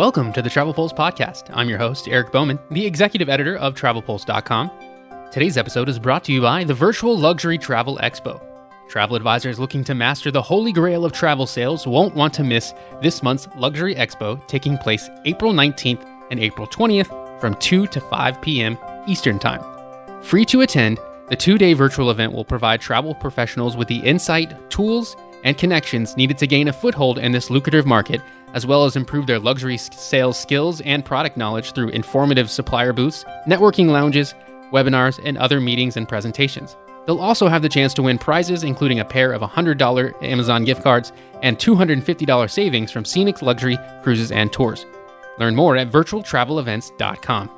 Welcome 0.00 0.32
to 0.32 0.40
the 0.40 0.48
Travel 0.48 0.72
Pulse 0.72 0.94
podcast. 0.94 1.50
I'm 1.52 1.68
your 1.68 1.76
host, 1.76 2.08
Eric 2.08 2.32
Bowman, 2.32 2.58
the 2.70 2.86
executive 2.86 3.28
editor 3.28 3.58
of 3.58 3.74
TravelPulse.com. 3.74 4.70
Today's 5.30 5.58
episode 5.58 5.90
is 5.90 5.98
brought 5.98 6.24
to 6.24 6.32
you 6.32 6.40
by 6.40 6.64
the 6.64 6.72
Virtual 6.72 7.18
Luxury 7.18 7.58
Travel 7.58 7.98
Expo. 8.02 8.42
Travel 8.88 9.14
advisors 9.14 9.58
looking 9.58 9.84
to 9.84 9.94
master 9.94 10.30
the 10.30 10.40
holy 10.40 10.72
grail 10.72 11.04
of 11.04 11.12
travel 11.12 11.46
sales 11.46 11.86
won't 11.86 12.14
want 12.14 12.32
to 12.32 12.42
miss 12.42 12.72
this 13.02 13.22
month's 13.22 13.46
Luxury 13.56 13.94
Expo 13.94 14.42
taking 14.48 14.78
place 14.78 15.10
April 15.26 15.52
19th 15.52 16.02
and 16.30 16.40
April 16.40 16.66
20th 16.66 17.38
from 17.38 17.54
2 17.56 17.86
to 17.88 18.00
5 18.00 18.40
p.m. 18.40 18.78
Eastern 19.06 19.38
Time. 19.38 19.62
Free 20.22 20.46
to 20.46 20.62
attend, 20.62 20.98
the 21.28 21.36
two 21.36 21.58
day 21.58 21.74
virtual 21.74 22.10
event 22.10 22.32
will 22.32 22.46
provide 22.46 22.80
travel 22.80 23.14
professionals 23.14 23.76
with 23.76 23.88
the 23.88 23.98
insight, 23.98 24.70
tools, 24.70 25.14
and 25.44 25.58
connections 25.58 26.16
needed 26.16 26.38
to 26.38 26.46
gain 26.46 26.68
a 26.68 26.72
foothold 26.72 27.18
in 27.18 27.32
this 27.32 27.50
lucrative 27.50 27.86
market, 27.86 28.22
as 28.54 28.66
well 28.66 28.84
as 28.84 28.96
improve 28.96 29.26
their 29.26 29.38
luxury 29.38 29.76
sales 29.76 30.38
skills 30.38 30.80
and 30.82 31.04
product 31.04 31.36
knowledge 31.36 31.72
through 31.72 31.88
informative 31.88 32.50
supplier 32.50 32.92
booths, 32.92 33.24
networking 33.46 33.88
lounges, 33.88 34.34
webinars, 34.72 35.20
and 35.24 35.38
other 35.38 35.60
meetings 35.60 35.96
and 35.96 36.08
presentations. 36.08 36.76
They'll 37.06 37.20
also 37.20 37.48
have 37.48 37.62
the 37.62 37.68
chance 37.68 37.94
to 37.94 38.02
win 38.02 38.18
prizes, 38.18 38.62
including 38.62 39.00
a 39.00 39.04
pair 39.04 39.32
of 39.32 39.42
$100 39.42 40.22
Amazon 40.22 40.64
gift 40.64 40.82
cards 40.82 41.12
and 41.42 41.58
$250 41.58 42.50
savings 42.50 42.92
from 42.92 43.04
Scenic 43.04 43.42
Luxury 43.42 43.78
Cruises 44.02 44.30
and 44.30 44.52
Tours. 44.52 44.86
Learn 45.38 45.56
more 45.56 45.76
at 45.76 45.90
virtualtravelevents.com. 45.90 47.50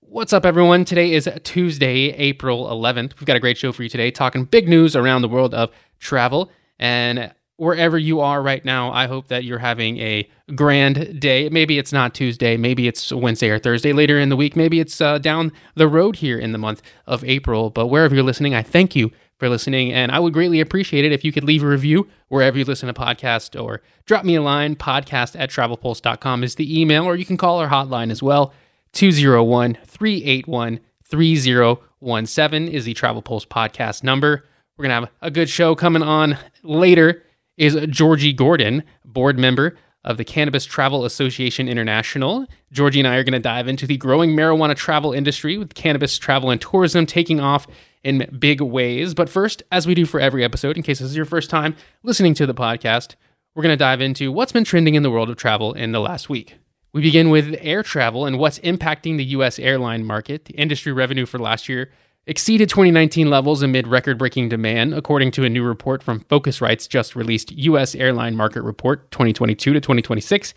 What's 0.00 0.32
up, 0.32 0.46
everyone? 0.46 0.84
Today 0.84 1.12
is 1.12 1.28
Tuesday, 1.42 2.10
April 2.10 2.66
11th. 2.66 3.18
We've 3.18 3.26
got 3.26 3.36
a 3.36 3.40
great 3.40 3.58
show 3.58 3.72
for 3.72 3.82
you 3.82 3.88
today, 3.88 4.12
talking 4.12 4.44
big 4.44 4.68
news 4.68 4.94
around 4.94 5.22
the 5.22 5.28
world 5.28 5.54
of 5.54 5.70
travel. 5.98 6.52
And 6.78 7.34
wherever 7.56 7.98
you 7.98 8.20
are 8.20 8.42
right 8.42 8.64
now, 8.64 8.92
I 8.92 9.06
hope 9.06 9.28
that 9.28 9.44
you're 9.44 9.58
having 9.58 9.98
a 9.98 10.28
grand 10.54 11.20
day. 11.20 11.48
Maybe 11.48 11.78
it's 11.78 11.92
not 11.92 12.14
Tuesday, 12.14 12.56
maybe 12.56 12.88
it's 12.88 13.12
Wednesday 13.12 13.50
or 13.50 13.58
Thursday 13.58 13.92
later 13.92 14.18
in 14.18 14.28
the 14.28 14.36
week, 14.36 14.56
maybe 14.56 14.80
it's 14.80 15.00
uh, 15.00 15.18
down 15.18 15.52
the 15.74 15.88
road 15.88 16.16
here 16.16 16.38
in 16.38 16.52
the 16.52 16.58
month 16.58 16.82
of 17.06 17.24
April. 17.24 17.70
But 17.70 17.86
wherever 17.86 18.14
you're 18.14 18.24
listening, 18.24 18.54
I 18.54 18.62
thank 18.62 18.96
you 18.96 19.10
for 19.38 19.48
listening. 19.48 19.92
And 19.92 20.12
I 20.12 20.20
would 20.20 20.32
greatly 20.32 20.60
appreciate 20.60 21.04
it 21.04 21.12
if 21.12 21.24
you 21.24 21.32
could 21.32 21.44
leave 21.44 21.62
a 21.62 21.66
review 21.66 22.08
wherever 22.28 22.58
you 22.58 22.64
listen 22.64 22.86
to 22.86 22.94
podcast 22.94 23.60
or 23.60 23.82
drop 24.06 24.24
me 24.24 24.36
a 24.36 24.42
line. 24.42 24.76
Podcast 24.76 25.38
at 25.38 25.50
travelpulse.com 25.50 26.44
is 26.44 26.54
the 26.54 26.80
email, 26.80 27.04
or 27.04 27.16
you 27.16 27.24
can 27.24 27.36
call 27.36 27.58
our 27.58 27.68
hotline 27.68 28.10
as 28.10 28.22
well. 28.22 28.52
201 28.92 29.78
381 29.86 30.80
3017 31.04 32.68
is 32.68 32.84
the 32.84 32.94
Travel 32.94 33.22
Pulse 33.22 33.44
podcast 33.44 34.02
number. 34.02 34.48
We're 34.76 34.84
going 34.84 35.02
to 35.02 35.06
have 35.06 35.14
a 35.22 35.30
good 35.30 35.48
show 35.48 35.74
coming 35.74 36.02
on 36.02 36.38
later. 36.62 37.22
Is 37.56 37.76
Georgi 37.88 38.32
Gordon, 38.32 38.82
board 39.04 39.38
member 39.38 39.76
of 40.02 40.16
the 40.16 40.24
Cannabis 40.24 40.64
Travel 40.64 41.04
Association 41.04 41.68
International. 41.68 42.46
Georgi 42.72 42.98
and 42.98 43.06
I 43.06 43.14
are 43.14 43.22
going 43.22 43.32
to 43.32 43.38
dive 43.38 43.68
into 43.68 43.86
the 43.86 43.96
growing 43.96 44.30
marijuana 44.30 44.74
travel 44.74 45.12
industry 45.12 45.56
with 45.56 45.74
cannabis 45.74 46.18
travel 46.18 46.50
and 46.50 46.60
tourism 46.60 47.06
taking 47.06 47.38
off 47.38 47.68
in 48.02 48.28
big 48.40 48.60
ways. 48.60 49.14
But 49.14 49.28
first, 49.28 49.62
as 49.70 49.86
we 49.86 49.94
do 49.94 50.04
for 50.04 50.18
every 50.18 50.42
episode, 50.42 50.76
in 50.76 50.82
case 50.82 50.98
this 50.98 51.10
is 51.10 51.16
your 51.16 51.24
first 51.24 51.48
time 51.48 51.76
listening 52.02 52.34
to 52.34 52.46
the 52.46 52.54
podcast, 52.54 53.14
we're 53.54 53.62
going 53.62 53.72
to 53.72 53.76
dive 53.76 54.00
into 54.00 54.32
what's 54.32 54.52
been 54.52 54.64
trending 54.64 54.96
in 54.96 55.04
the 55.04 55.10
world 55.10 55.30
of 55.30 55.36
travel 55.36 55.74
in 55.74 55.92
the 55.92 56.00
last 56.00 56.28
week. 56.28 56.56
We 56.92 57.02
begin 57.02 57.30
with 57.30 57.56
air 57.60 57.84
travel 57.84 58.26
and 58.26 58.38
what's 58.38 58.58
impacting 58.60 59.16
the 59.16 59.24
U.S. 59.26 59.60
airline 59.60 60.04
market. 60.04 60.46
The 60.46 60.54
industry 60.54 60.92
revenue 60.92 61.24
for 61.24 61.38
last 61.38 61.68
year 61.68 61.92
exceeded 62.26 62.68
2019 62.68 63.28
levels 63.28 63.62
amid 63.62 63.86
record 63.86 64.18
breaking 64.18 64.48
demand, 64.48 64.94
according 64.94 65.30
to 65.32 65.44
a 65.44 65.48
new 65.48 65.62
report 65.62 66.02
from 66.02 66.20
Phocuswright's 66.20 66.86
just 66.86 67.14
released 67.14 67.52
U.S. 67.52 67.94
Airline 67.94 68.34
Market 68.36 68.62
Report 68.62 69.10
2022 69.10 69.72
to 69.72 69.80
2026. 69.80 70.54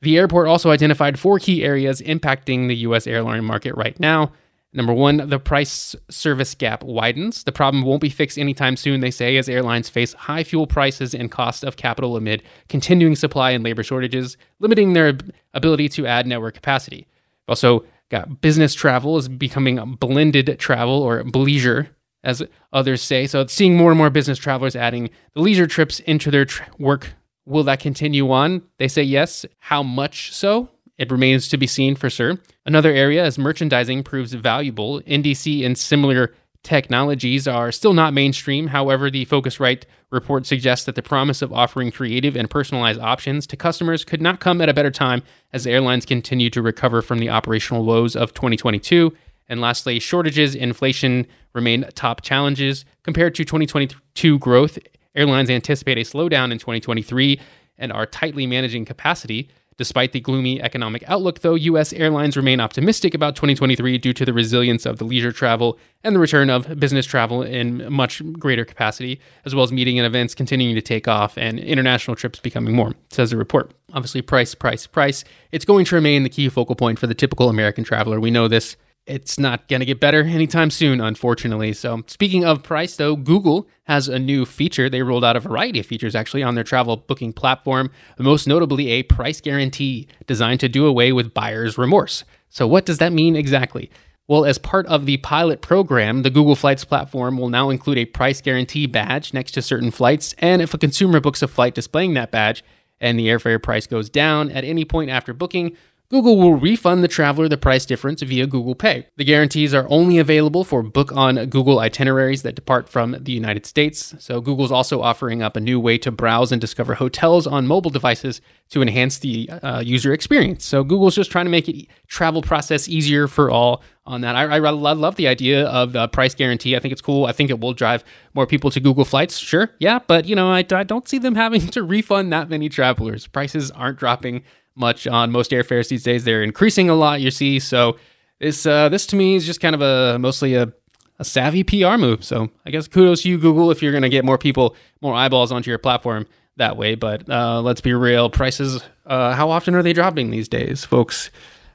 The 0.00 0.18
airport 0.18 0.48
also 0.48 0.70
identified 0.70 1.18
four 1.18 1.38
key 1.38 1.62
areas 1.62 2.00
impacting 2.00 2.68
the 2.68 2.76
U.S. 2.76 3.06
airline 3.06 3.44
market 3.44 3.74
right 3.76 3.98
now. 4.00 4.32
Number 4.74 4.94
one, 4.94 5.28
the 5.28 5.38
price 5.38 5.94
service 6.08 6.54
gap 6.54 6.82
widens. 6.82 7.44
The 7.44 7.52
problem 7.52 7.84
won't 7.84 8.00
be 8.00 8.08
fixed 8.08 8.38
anytime 8.38 8.76
soon, 8.76 9.00
they 9.00 9.10
say, 9.10 9.36
as 9.36 9.48
airlines 9.48 9.90
face 9.90 10.14
high 10.14 10.44
fuel 10.44 10.66
prices 10.66 11.14
and 11.14 11.30
cost 11.30 11.62
of 11.62 11.76
capital 11.76 12.16
amid 12.16 12.42
continuing 12.70 13.14
supply 13.14 13.50
and 13.50 13.62
labor 13.62 13.82
shortages, 13.82 14.38
limiting 14.60 14.94
their 14.94 15.18
ability 15.52 15.90
to 15.90 16.06
add 16.06 16.26
network 16.26 16.54
capacity. 16.54 17.06
Also, 17.48 17.84
got 18.12 18.40
business 18.40 18.74
travel 18.74 19.16
is 19.16 19.26
becoming 19.26 19.96
blended 19.98 20.56
travel 20.60 21.02
or 21.02 21.24
bleisure, 21.24 21.88
as 22.22 22.42
others 22.72 23.02
say. 23.02 23.26
So, 23.26 23.44
seeing 23.46 23.76
more 23.76 23.90
and 23.90 23.98
more 23.98 24.10
business 24.10 24.38
travelers 24.38 24.76
adding 24.76 25.10
the 25.34 25.40
leisure 25.40 25.66
trips 25.66 25.98
into 26.00 26.30
their 26.30 26.44
tr- 26.44 26.62
work. 26.78 27.14
Will 27.44 27.64
that 27.64 27.80
continue 27.80 28.30
on? 28.30 28.62
They 28.78 28.86
say 28.86 29.02
yes. 29.02 29.44
How 29.58 29.82
much 29.82 30.32
so? 30.32 30.68
It 30.98 31.10
remains 31.10 31.48
to 31.48 31.56
be 31.56 31.66
seen 31.66 31.96
for 31.96 32.08
sure. 32.08 32.38
Another 32.64 32.92
area 32.92 33.24
is 33.26 33.38
merchandising 33.38 34.04
proves 34.04 34.34
valuable, 34.34 35.00
NDC 35.00 35.66
and 35.66 35.76
similar 35.76 36.32
technologies 36.62 37.48
are 37.48 37.72
still 37.72 37.92
not 37.92 38.12
mainstream. 38.12 38.68
However, 38.68 39.10
the 39.10 39.26
Phocuswright 39.26 39.84
report 40.10 40.46
suggests 40.46 40.86
that 40.86 40.94
the 40.94 41.02
promise 41.02 41.42
of 41.42 41.52
offering 41.52 41.90
creative 41.90 42.36
and 42.36 42.48
personalized 42.48 43.00
options 43.00 43.46
to 43.48 43.56
customers 43.56 44.04
could 44.04 44.22
not 44.22 44.40
come 44.40 44.60
at 44.60 44.68
a 44.68 44.74
better 44.74 44.90
time 44.90 45.22
as 45.52 45.66
airlines 45.66 46.06
continue 46.06 46.50
to 46.50 46.62
recover 46.62 47.02
from 47.02 47.18
the 47.18 47.28
operational 47.28 47.84
woes 47.84 48.14
of 48.14 48.32
2022. 48.34 49.12
And 49.48 49.60
lastly, 49.60 49.98
shortages, 49.98 50.54
inflation 50.54 51.26
remain 51.52 51.84
top 51.94 52.22
challenges. 52.22 52.84
Compared 53.02 53.34
to 53.34 53.44
2022 53.44 54.38
growth, 54.38 54.78
airlines 55.14 55.50
anticipate 55.50 55.98
a 55.98 56.02
slowdown 56.02 56.52
in 56.52 56.58
2023 56.58 57.40
and 57.76 57.92
are 57.92 58.06
tightly 58.06 58.46
managing 58.46 58.84
capacity. 58.84 59.48
Despite 59.76 60.12
the 60.12 60.20
gloomy 60.20 60.60
economic 60.60 61.02
outlook, 61.08 61.40
though, 61.40 61.54
U.S. 61.54 61.92
airlines 61.92 62.36
remain 62.36 62.60
optimistic 62.60 63.14
about 63.14 63.36
2023 63.36 63.98
due 63.98 64.12
to 64.12 64.24
the 64.24 64.32
resilience 64.32 64.86
of 64.86 64.98
the 64.98 65.04
leisure 65.04 65.32
travel 65.32 65.78
and 66.04 66.14
the 66.14 66.20
return 66.20 66.50
of 66.50 66.78
business 66.78 67.06
travel 67.06 67.42
in 67.42 67.90
much 67.92 68.22
greater 68.32 68.64
capacity, 68.64 69.20
as 69.44 69.54
well 69.54 69.64
as 69.64 69.72
meeting 69.72 69.98
and 69.98 70.06
events 70.06 70.34
continuing 70.34 70.74
to 70.74 70.82
take 70.82 71.08
off 71.08 71.38
and 71.38 71.58
international 71.58 72.16
trips 72.16 72.38
becoming 72.38 72.74
more, 72.74 72.92
says 73.10 73.30
the 73.30 73.36
report. 73.36 73.72
Obviously, 73.92 74.22
price, 74.22 74.54
price, 74.54 74.86
price. 74.86 75.24
It's 75.50 75.64
going 75.64 75.84
to 75.86 75.94
remain 75.94 76.22
the 76.22 76.28
key 76.28 76.48
focal 76.48 76.74
point 76.74 76.98
for 76.98 77.06
the 77.06 77.14
typical 77.14 77.48
American 77.48 77.84
traveler. 77.84 78.20
We 78.20 78.30
know 78.30 78.48
this 78.48 78.76
it's 79.06 79.38
not 79.38 79.68
going 79.68 79.80
to 79.80 79.86
get 79.86 80.00
better 80.00 80.22
anytime 80.22 80.70
soon, 80.70 81.00
unfortunately. 81.00 81.72
So, 81.72 82.02
speaking 82.06 82.44
of 82.44 82.62
price, 82.62 82.96
though, 82.96 83.16
Google 83.16 83.68
has 83.84 84.08
a 84.08 84.18
new 84.18 84.44
feature. 84.44 84.88
They 84.88 85.02
rolled 85.02 85.24
out 85.24 85.36
a 85.36 85.40
variety 85.40 85.80
of 85.80 85.86
features 85.86 86.14
actually 86.14 86.42
on 86.42 86.54
their 86.54 86.64
travel 86.64 86.96
booking 86.96 87.32
platform, 87.32 87.90
most 88.18 88.46
notably 88.46 88.88
a 88.90 89.02
price 89.02 89.40
guarantee 89.40 90.06
designed 90.26 90.60
to 90.60 90.68
do 90.68 90.86
away 90.86 91.12
with 91.12 91.34
buyer's 91.34 91.76
remorse. 91.76 92.24
So, 92.48 92.66
what 92.66 92.86
does 92.86 92.98
that 92.98 93.12
mean 93.12 93.34
exactly? 93.34 93.90
Well, 94.28 94.44
as 94.44 94.56
part 94.56 94.86
of 94.86 95.04
the 95.04 95.16
pilot 95.18 95.62
program, 95.62 96.22
the 96.22 96.30
Google 96.30 96.54
Flights 96.54 96.84
platform 96.84 97.36
will 97.36 97.48
now 97.48 97.70
include 97.70 97.98
a 97.98 98.04
price 98.04 98.40
guarantee 98.40 98.86
badge 98.86 99.34
next 99.34 99.52
to 99.52 99.62
certain 99.62 99.90
flights. 99.90 100.34
And 100.38 100.62
if 100.62 100.72
a 100.72 100.78
consumer 100.78 101.20
books 101.20 101.42
a 101.42 101.48
flight 101.48 101.74
displaying 101.74 102.14
that 102.14 102.30
badge 102.30 102.62
and 103.00 103.18
the 103.18 103.26
airfare 103.26 103.60
price 103.60 103.88
goes 103.88 104.08
down 104.08 104.50
at 104.52 104.64
any 104.64 104.84
point 104.84 105.10
after 105.10 105.34
booking, 105.34 105.76
Google 106.12 106.36
will 106.36 106.56
refund 106.56 107.02
the 107.02 107.08
traveler 107.08 107.48
the 107.48 107.56
price 107.56 107.86
difference 107.86 108.20
via 108.20 108.46
Google 108.46 108.74
Pay. 108.74 109.06
The 109.16 109.24
guarantees 109.24 109.72
are 109.72 109.86
only 109.88 110.18
available 110.18 110.62
for 110.62 110.82
book 110.82 111.10
on 111.16 111.46
Google 111.46 111.78
itineraries 111.78 112.42
that 112.42 112.54
depart 112.54 112.86
from 112.86 113.16
the 113.18 113.32
United 113.32 113.64
States. 113.64 114.14
So, 114.18 114.42
Google's 114.42 114.70
also 114.70 115.00
offering 115.00 115.42
up 115.42 115.56
a 115.56 115.60
new 115.60 115.80
way 115.80 115.96
to 115.96 116.10
browse 116.10 116.52
and 116.52 116.60
discover 116.60 116.96
hotels 116.96 117.46
on 117.46 117.66
mobile 117.66 117.90
devices 117.90 118.42
to 118.72 118.82
enhance 118.82 119.20
the 119.20 119.48
uh, 119.48 119.82
user 119.82 120.12
experience. 120.12 120.66
So, 120.66 120.84
Google's 120.84 121.14
just 121.14 121.30
trying 121.30 121.46
to 121.46 121.50
make 121.50 121.66
it 121.66 121.86
travel 122.08 122.42
process 122.42 122.90
easier 122.90 123.26
for 123.26 123.50
all 123.50 123.82
on 124.04 124.20
that. 124.20 124.36
I, 124.36 124.42
I, 124.42 124.56
I 124.56 124.70
love 124.70 125.16
the 125.16 125.28
idea 125.28 125.66
of 125.66 125.92
the 125.92 126.08
price 126.08 126.34
guarantee. 126.34 126.76
I 126.76 126.78
think 126.78 126.92
it's 126.92 127.00
cool. 127.00 127.24
I 127.24 127.32
think 127.32 127.48
it 127.48 127.60
will 127.60 127.72
drive 127.72 128.04
more 128.34 128.46
people 128.46 128.70
to 128.72 128.80
Google 128.80 129.06
Flights. 129.06 129.38
Sure, 129.38 129.70
yeah, 129.78 130.00
but 130.06 130.26
you 130.26 130.36
know, 130.36 130.50
I, 130.50 130.64
I 130.72 130.82
don't 130.82 131.08
see 131.08 131.18
them 131.18 131.36
having 131.36 131.66
to 131.68 131.82
refund 131.82 132.32
that 132.34 132.50
many 132.50 132.68
travelers. 132.68 133.26
Prices 133.26 133.70
aren't 133.70 133.98
dropping 133.98 134.42
much 134.74 135.06
on 135.06 135.30
most 135.30 135.50
airfares 135.50 135.88
these 135.88 136.02
days. 136.02 136.24
They're 136.24 136.42
increasing 136.42 136.88
a 136.88 136.94
lot, 136.94 137.20
you 137.20 137.30
see. 137.30 137.58
So 137.58 137.96
this 138.38 138.66
uh, 138.66 138.88
this 138.88 139.06
to 139.06 139.16
me 139.16 139.34
is 139.34 139.46
just 139.46 139.60
kind 139.60 139.74
of 139.74 139.82
a 139.82 140.18
mostly 140.18 140.54
a, 140.54 140.72
a 141.18 141.24
savvy 141.24 141.64
PR 141.64 141.96
move. 141.96 142.24
So 142.24 142.50
I 142.66 142.70
guess 142.70 142.88
kudos 142.88 143.22
to 143.22 143.28
you, 143.28 143.38
Google, 143.38 143.70
if 143.70 143.82
you're 143.82 143.92
going 143.92 144.02
to 144.02 144.08
get 144.08 144.24
more 144.24 144.38
people, 144.38 144.76
more 145.00 145.14
eyeballs 145.14 145.52
onto 145.52 145.70
your 145.70 145.78
platform 145.78 146.26
that 146.56 146.76
way. 146.76 146.94
But 146.94 147.28
uh, 147.28 147.60
let's 147.60 147.80
be 147.80 147.92
real, 147.92 148.30
prices. 148.30 148.82
Uh, 149.06 149.34
how 149.34 149.50
often 149.50 149.74
are 149.74 149.82
they 149.82 149.92
dropping 149.92 150.30
these 150.30 150.48
days, 150.48 150.84
folks? 150.84 151.30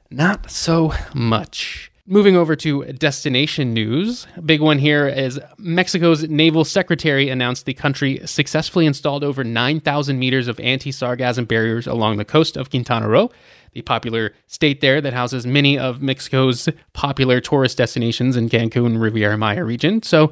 Not 0.10 0.50
so 0.50 0.94
much. 1.14 1.92
Moving 2.10 2.38
over 2.38 2.56
to 2.56 2.86
destination 2.94 3.74
news, 3.74 4.28
a 4.38 4.42
big 4.42 4.62
one 4.62 4.80
here 4.80 5.10
is 5.10 5.42
Mexico's 5.58 6.24
naval 6.30 6.64
secretary 6.64 7.28
announced 7.28 7.66
the 7.66 7.74
country 7.74 8.22
successfully 8.24 8.86
installed 8.86 9.26
over 9.26 9.44
9,000 9.44 10.18
meters 10.18 10.48
of 10.48 10.58
anti 10.62 10.92
sargassum 10.92 11.46
barriers 11.46 11.86
along 11.86 12.16
the 12.16 12.24
coast 12.24 12.56
of 12.56 12.70
Quintana 12.70 13.10
Roo, 13.10 13.30
the 13.74 13.82
popular 13.82 14.34
state 14.46 14.80
there 14.80 15.02
that 15.02 15.12
houses 15.12 15.46
many 15.46 15.78
of 15.78 16.02
Mexico's 16.02 16.70
popular 16.94 17.42
tourist 17.42 17.78
destinations 17.78 18.38
in 18.38 18.48
Cancun, 18.48 19.02
Riviera 19.02 19.38
Maya 19.38 19.66
region. 19.66 20.02
So, 20.02 20.32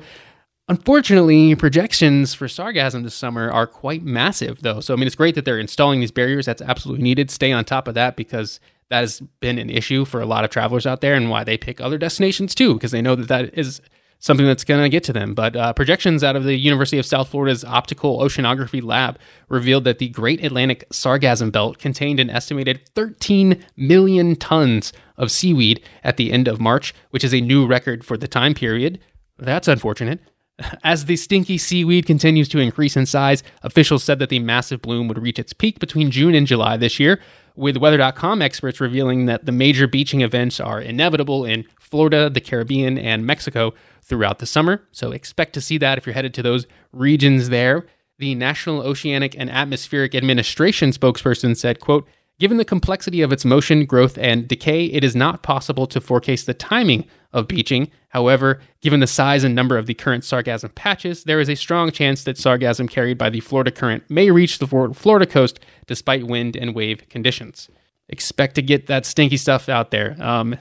Unfortunately, 0.68 1.54
projections 1.54 2.34
for 2.34 2.48
Sargassum 2.48 3.04
this 3.04 3.14
summer 3.14 3.52
are 3.52 3.68
quite 3.68 4.04
massive, 4.04 4.64
though. 4.64 4.80
So, 4.80 4.96
I 4.96 4.98
mean, 4.98 5.06
it's 5.06 5.16
great 5.16 5.36
that 5.36 5.46
they're 5.46 5.60
installing 5.60 6.00
these 6.00 6.10
barriers. 6.10 6.48
That's 6.48 6.62
absolutely 6.62 7.04
needed. 7.04 7.30
Stay 7.30 7.52
on 7.52 7.66
top 7.66 7.88
of 7.88 7.94
that 7.94 8.16
because 8.16 8.60
that 8.96 9.02
has 9.02 9.20
been 9.42 9.60
an 9.60 9.70
issue 9.70 10.06
for 10.06 10.22
a 10.22 10.26
lot 10.26 10.46
of 10.46 10.50
travelers 10.50 10.88
out 10.88 11.02
there 11.02 11.16
and 11.16 11.30
why 11.30 11.44
they 11.44 11.58
pick 11.58 11.82
other 11.82 11.98
destinations 11.98 12.56
too, 12.56 12.74
because 12.76 12.92
they 12.92 13.02
know 13.02 13.16
that 13.16 13.28
that 13.28 13.58
is 13.58 13.82
something 14.20 14.46
that's 14.46 14.64
going 14.64 14.82
to 14.82 14.90
get 14.90 15.04
to 15.04 15.14
them. 15.14 15.34
But 15.34 15.56
uh, 15.56 15.74
projections 15.74 16.24
out 16.24 16.38
of 16.38 16.46
the 16.46 16.56
University 16.56 16.98
of 16.98 17.06
South 17.06 17.28
Florida's 17.28 17.66
Optical 17.66 18.20
Oceanography 18.20 18.82
Lab 18.82 19.20
revealed 19.50 19.84
that 19.84 20.00
the 20.00 20.08
Great 20.08 20.44
Atlantic 20.44 20.88
Sargassum 20.92 21.52
Belt 21.52 21.78
contained 21.78 22.22
an 22.22 22.30
estimated 22.30 22.88
13 22.96 23.64
million 23.76 24.38
tons 24.38 24.94
of 25.18 25.30
seaweed 25.30 25.84
at 26.04 26.16
the 26.16 26.32
end 26.32 26.48
of 26.48 26.62
March, 26.62 26.94
which 27.10 27.26
is 27.26 27.34
a 27.34 27.42
new 27.42 27.68
record 27.68 28.06
for 28.06 28.16
the 28.16 28.30
time 28.30 28.54
period. 28.54 29.00
That's 29.38 29.68
unfortunate. 29.68 30.22
As 30.84 31.06
the 31.06 31.18
stinky 31.18 31.58
seaweed 31.58 32.06
continues 32.06 32.48
to 32.50 32.60
increase 32.60 32.96
in 32.96 33.06
size, 33.06 33.44
officials 33.62 34.06
said 34.06 34.20
that 34.20 34.30
the 34.30 34.40
massive 34.40 34.82
bloom 34.82 35.10
would 35.10 35.22
reach 35.22 35.38
its 35.38 35.52
peak 35.52 35.80
between 35.80 36.12
June 36.12 36.34
and 36.34 36.48
July 36.48 36.78
this 36.78 36.98
year, 36.98 37.20
with 37.56 37.78
Weather.com 37.78 38.42
experts 38.42 38.82
revealing 38.82 39.26
that 39.26 39.46
the 39.46 39.52
major 39.52 39.88
beaching 39.88 40.22
events 40.22 40.60
are 40.60 40.82
inevitable 40.82 41.46
in 41.46 41.66
Florida, 41.80 42.30
the 42.30 42.42
Caribbean, 42.42 42.98
and 42.98 43.26
Mexico 43.26 43.74
throughout 44.02 44.40
the 44.40 44.46
summer. 44.46 44.84
So 44.92 45.12
expect 45.12 45.54
to 45.54 45.62
see 45.62 45.78
that 45.80 45.98
if 45.98 46.06
you're 46.06 46.14
headed 46.14 46.34
to 46.36 46.44
those 46.44 46.68
regions 46.92 47.50
there. 47.50 47.86
The 48.18 48.36
National 48.36 48.82
Oceanic 48.82 49.36
and 49.38 49.50
Atmospheric 49.50 50.16
Administration 50.16 50.92
spokesperson 50.92 51.58
said, 51.58 51.80
quote, 51.80 52.08
Given 52.38 52.58
the 52.58 52.66
complexity 52.66 53.22
of 53.22 53.32
its 53.32 53.46
motion, 53.46 53.86
growth, 53.86 54.18
and 54.18 54.48
decay, 54.48 54.86
it 54.86 55.06
is 55.06 55.16
not 55.16 55.42
possible 55.42 55.88
to 55.88 56.02
forecast 56.02 56.46
the 56.46 56.54
timing 56.54 57.06
of 57.36 57.48
beaching. 57.48 57.92
However, 58.10 58.62
given 58.82 59.02
the 59.02 59.08
size 59.08 59.44
and 59.44 59.54
number 59.54 59.78
of 59.78 59.86
the 59.86 59.94
current 59.94 60.24
sargassum 60.24 60.74
patches, 60.74 61.26
there 61.26 61.42
is 61.42 61.50
a 61.50 61.56
strong 61.56 61.92
chance 61.92 62.24
that 62.24 62.38
sargassum 62.38 62.90
carried 62.90 63.18
by 63.18 63.30
the 63.30 63.42
Florida 63.42 63.72
current 63.72 64.04
may 64.10 64.32
reach 64.32 64.58
the 64.58 64.68
Florida 64.68 65.26
coast 65.26 65.60
despite 65.86 66.26
wind 66.26 66.56
and 66.56 66.74
wave 66.74 67.08
conditions. 67.10 67.70
Expect 68.08 68.56
to 68.56 68.62
get 68.62 68.88
that 68.88 69.06
stinky 69.06 69.38
stuff 69.38 69.68
out 69.68 69.92
there. 69.92 70.16
Um, 70.20 70.58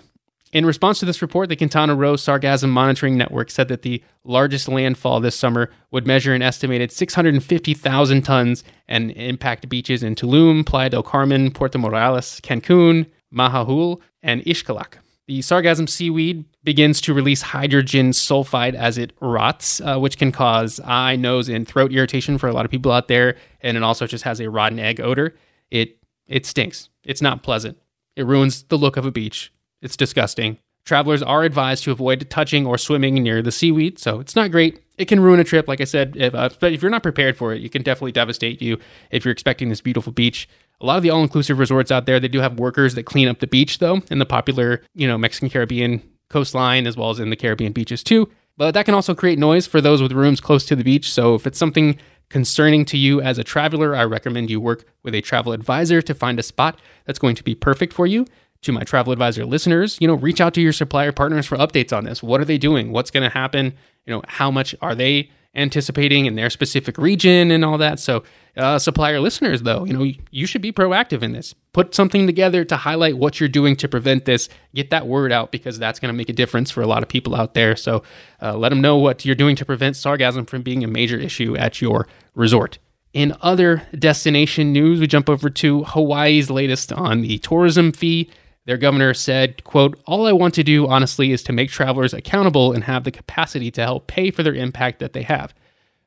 in 0.53 0.67
response 0.67 1.00
to 1.00 1.05
this 1.05 1.23
report, 1.23 1.49
the 1.49 1.56
Quintana 1.56 1.94
Roo 1.97 2.15
Sargassum 2.15 2.71
Monitoring 2.71 3.17
Network 3.17 3.50
said 3.50 3.69
that 3.69 3.82
the 3.82 4.03
largest 4.25 4.69
landfall 4.69 5.20
this 5.20 5.37
summer 5.37 5.70
would 5.91 6.06
measure 6.06 6.32
an 6.32 6.43
estimated 6.43 6.93
650,000 6.93 8.23
tons 8.23 8.65
and 8.87 9.11
impact 9.12 9.69
beaches 9.69 10.03
in 10.03 10.15
Tulum, 10.15 10.65
Playa 10.65 10.91
del 10.91 11.03
Carmen, 11.03 11.50
Puerto 11.50 11.77
Morelos, 11.79 12.41
Cancun, 12.41 13.06
Mahahual, 13.35 14.00
and 14.23 14.43
Xcalak. 14.43 14.99
The 15.26 15.41
sargassum 15.41 15.88
seaweed 15.88 16.44
begins 16.65 17.00
to 17.03 17.15
release 17.15 17.41
hydrogen 17.41 18.11
sulfide 18.11 18.75
as 18.75 18.99
it 18.99 19.12
rots, 19.21 19.81
uh, 19.81 19.99
which 19.99 20.19
can 20.19 20.32
cause 20.32 20.81
eye, 20.85 21.17
nose, 21.17 21.49
and 21.49 21.67
throat 21.67 21.93
irritation 21.93 22.37
for 22.37 22.49
a 22.49 22.53
lot 22.53 22.67
of 22.67 22.71
people 22.71 22.93
out 22.93 23.09
there. 23.09 23.37
And 23.62 23.76
it 23.76 23.82
also 23.82 24.06
just 24.06 24.25
has 24.25 24.41
a 24.41 24.50
rotten 24.50 24.79
egg 24.79 25.00
odor. 25.00 25.35
It 25.71 25.99
it 26.26 26.47
stinks. 26.47 26.88
It's 27.05 27.23
not 27.23 27.43
pleasant. 27.43 27.79
It 28.17 28.26
ruins 28.26 28.65
the 28.65 28.79
look 28.79 28.97
of 28.97 29.06
a 29.06 29.11
beach. 29.11 29.53
It's 29.82 29.97
disgusting. 29.97 30.59
Travelers 30.85 31.23
are 31.23 31.44
advised 31.44 31.85
to 31.85 31.91
avoid 31.91 32.29
touching 32.29 32.67
or 32.67 32.77
swimming 32.77 33.15
near 33.15 33.41
the 33.41 33.53
seaweed, 33.53 33.99
so 33.99 34.20
it's 34.20 34.37
not 34.37 34.50
great. 34.50 34.82
It 34.99 35.06
can 35.06 35.20
ruin 35.20 35.41
a 35.41 35.44
trip, 35.44 35.67
like 35.67 35.81
I 35.81 35.85
said. 35.85 36.15
If, 36.17 36.35
uh, 36.35 36.50
but 36.61 36.73
if 36.73 36.82
you're 36.82 36.91
not 36.91 37.03
prepared 37.03 37.38
for 37.38 37.55
it, 37.55 37.65
it 37.65 37.73
can 37.73 37.82
definitely 37.82 38.12
devastate 38.12 38.61
you 38.61 38.79
if 39.11 39.25
you're 39.25 39.32
expecting 39.32 39.70
this 39.70 39.81
beautiful 39.81 40.12
beach. 40.12 40.47
A 40.81 40.87
lot 40.87 40.97
of 40.97 41.03
the 41.03 41.11
all-inclusive 41.11 41.59
resorts 41.59 41.91
out 41.91 42.06
there, 42.06 42.21
they 42.21 42.29
do 42.29 42.41
have 42.41 42.59
workers 42.59 42.94
that 42.94 43.05
clean 43.05 43.29
up 43.29 43.38
the 43.38 43.47
beach, 43.47 43.79
though, 43.79 44.03
in 44.11 44.19
the 44.19 44.26
popular, 44.26 44.82
you 44.94 45.06
know, 45.06 45.17
Mexican 45.17 45.49
Caribbean 45.49 46.03
coastline 46.29 46.87
as 46.87 46.97
well 46.97 47.11
as 47.11 47.21
in 47.21 47.31
the 47.31 47.37
Caribbean 47.37 47.73
beaches 47.73 48.03
too. 48.03 48.29
But 48.56 48.73
that 48.73 48.85
can 48.85 48.94
also 48.94 49.15
create 49.15 49.38
noise 49.38 49.67
for 49.67 49.81
those 49.81 50.03
with 50.03 50.12
rooms 50.12 50.41
close 50.41 50.65
to 50.67 50.76
the 50.76 50.85
beach. 50.85 51.12
So 51.12 51.35
if 51.35 51.47
it's 51.47 51.59
something 51.59 51.99
concerning 52.29 52.85
to 52.87 52.99
you 52.99 53.21
as 53.21 53.38
a 53.38 53.44
traveler, 53.44 53.94
I 53.94 54.05
recommend 54.05 54.50
you 54.50 54.61
work 54.61 54.85
with 55.03 55.15
a 55.15 55.21
travel 55.21 55.53
advisor 55.53 56.03
to 56.03 56.15
find 56.15 56.38
a 56.38 56.43
spot 56.43 56.81
that's 57.05 57.19
going 57.19 57.37
to 57.37 57.44
be 57.44 57.55
perfect 57.55 57.93
for 57.93 58.06
you 58.06 58.27
to 58.62 58.73
my 58.73 58.82
travel 58.82 59.12
advisor 59.12 59.44
listeners, 59.44 59.99
you 60.00 60.09
know, 60.09 60.15
reach 60.15 60.41
out 60.41 60.55
to 60.55 60.61
your 60.61 60.73
supplier 60.73 61.12
partners 61.12 61.47
for 61.47 61.56
updates 61.59 61.97
on 61.97 62.05
this. 62.05 62.23
What 62.23 62.41
are 62.41 62.47
they 62.47 62.59
doing? 62.59 62.93
What's 62.93 63.11
going 63.11 63.23
to 63.23 63.29
happen? 63.29 63.75
You 64.06 64.15
know, 64.15 64.23
how 64.27 64.50
much 64.50 64.75
are 64.81 64.94
they 64.94 65.31
anticipating 65.55 66.27
in 66.27 66.35
their 66.35 66.51
specific 66.51 66.99
region 66.99 67.51
and 67.51 67.65
all 67.65 67.79
that? 67.79 67.99
So, 67.99 68.25
uh, 68.56 68.79
supplier 68.79 69.21
listeners, 69.21 69.62
though, 69.62 69.85
you 69.85 69.93
know, 69.93 70.11
you 70.31 70.47
should 70.47 70.62
be 70.62 70.73
proactive 70.73 71.23
in 71.23 71.33
this. 71.33 71.55
Put 71.73 71.95
something 71.95 72.27
together 72.27 72.65
to 72.65 72.77
highlight 72.77 73.19
what 73.19 73.41
you're 73.41 73.49
doing 73.49 73.75
to 73.77 73.89
prevent 73.89 74.27
this. 74.27 74.49
Get 74.75 74.91
that 74.91 75.06
word 75.06 75.33
out 75.33 75.51
because 75.51 75.79
that's 75.79 75.99
going 75.99 76.12
to 76.12 76.17
make 76.17 76.29
a 76.29 76.33
difference 76.33 76.71
for 76.71 76.81
a 76.81 76.87
lot 76.87 77.03
of 77.03 77.09
people 77.09 77.35
out 77.35 77.55
there. 77.55 77.75
So, 77.77 78.03
uh, 78.41 78.56
let 78.56 78.69
them 78.69 78.81
know 78.81 78.97
what 78.97 79.25
you're 79.25 79.35
doing 79.35 79.56
to 79.56 79.65
prevent 79.65 79.97
sargassum 79.97 80.49
from 80.49 80.62
being 80.62 80.85
a 80.85 80.89
major 80.89 81.19
issue 81.19 81.56
at 81.56 81.81
your 81.81 82.06
resort. 82.35 82.79
In 83.12 83.33
other 83.43 83.87
destination 83.97 84.73
news, 84.73 84.99
we 84.99 85.06
jump 85.06 85.31
over 85.31 85.49
to 85.49 85.85
Hawaii's 85.85 86.51
latest 86.51 86.93
on 86.93 87.23
the 87.23 87.39
tourism 87.39 87.93
fee. 87.93 88.29
Their 88.66 88.78
governor 88.78 89.12
said, 89.12 89.62
quote, 89.64 90.00
All 90.06 90.26
I 90.26 90.32
want 90.32 90.55
to 90.55 90.64
do, 90.64 90.87
honestly, 90.88 91.32
is 91.32 91.43
to 91.44 91.52
make 91.52 91.70
travelers 91.70 92.14
accountable 92.14 92.72
and 92.72 92.84
have 92.84 93.05
the 93.05 93.11
capacity 93.11 93.70
to 93.72 93.82
help 93.82 94.06
pay 94.06 94.31
for 94.31 94.43
their 94.43 94.55
impact 94.55 95.00
that 95.00 95.12
they 95.12 95.22
have. 95.22 95.55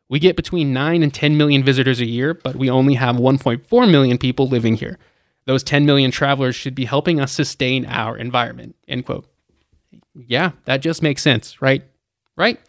We 0.10 0.20
get 0.20 0.36
between 0.36 0.74
9 0.74 1.04
and 1.04 1.14
10 1.14 1.38
million 1.38 1.64
visitors 1.64 2.00
a 2.00 2.06
year, 2.06 2.34
but 2.34 2.56
we 2.56 2.70
only 2.70 2.96
have 2.96 3.18
1.4 3.18 3.92
million 3.92 4.18
people 4.18 4.48
living 4.48 4.76
here. 4.76 4.98
Those 5.46 5.64
10 5.64 5.86
million 5.86 6.12
travelers 6.12 6.56
should 6.56 6.76
be 6.76 6.86
helping 6.86 7.20
us 7.20 7.32
sustain 7.32 7.86
our 7.86 8.18
environment, 8.18 8.76
end 8.88 9.06
quote. 9.06 9.30
Yeah, 10.16 10.52
that 10.66 10.82
just 10.82 11.04
makes 11.04 11.22
sense, 11.22 11.62
right? 11.62 11.84
Right? 12.36 12.60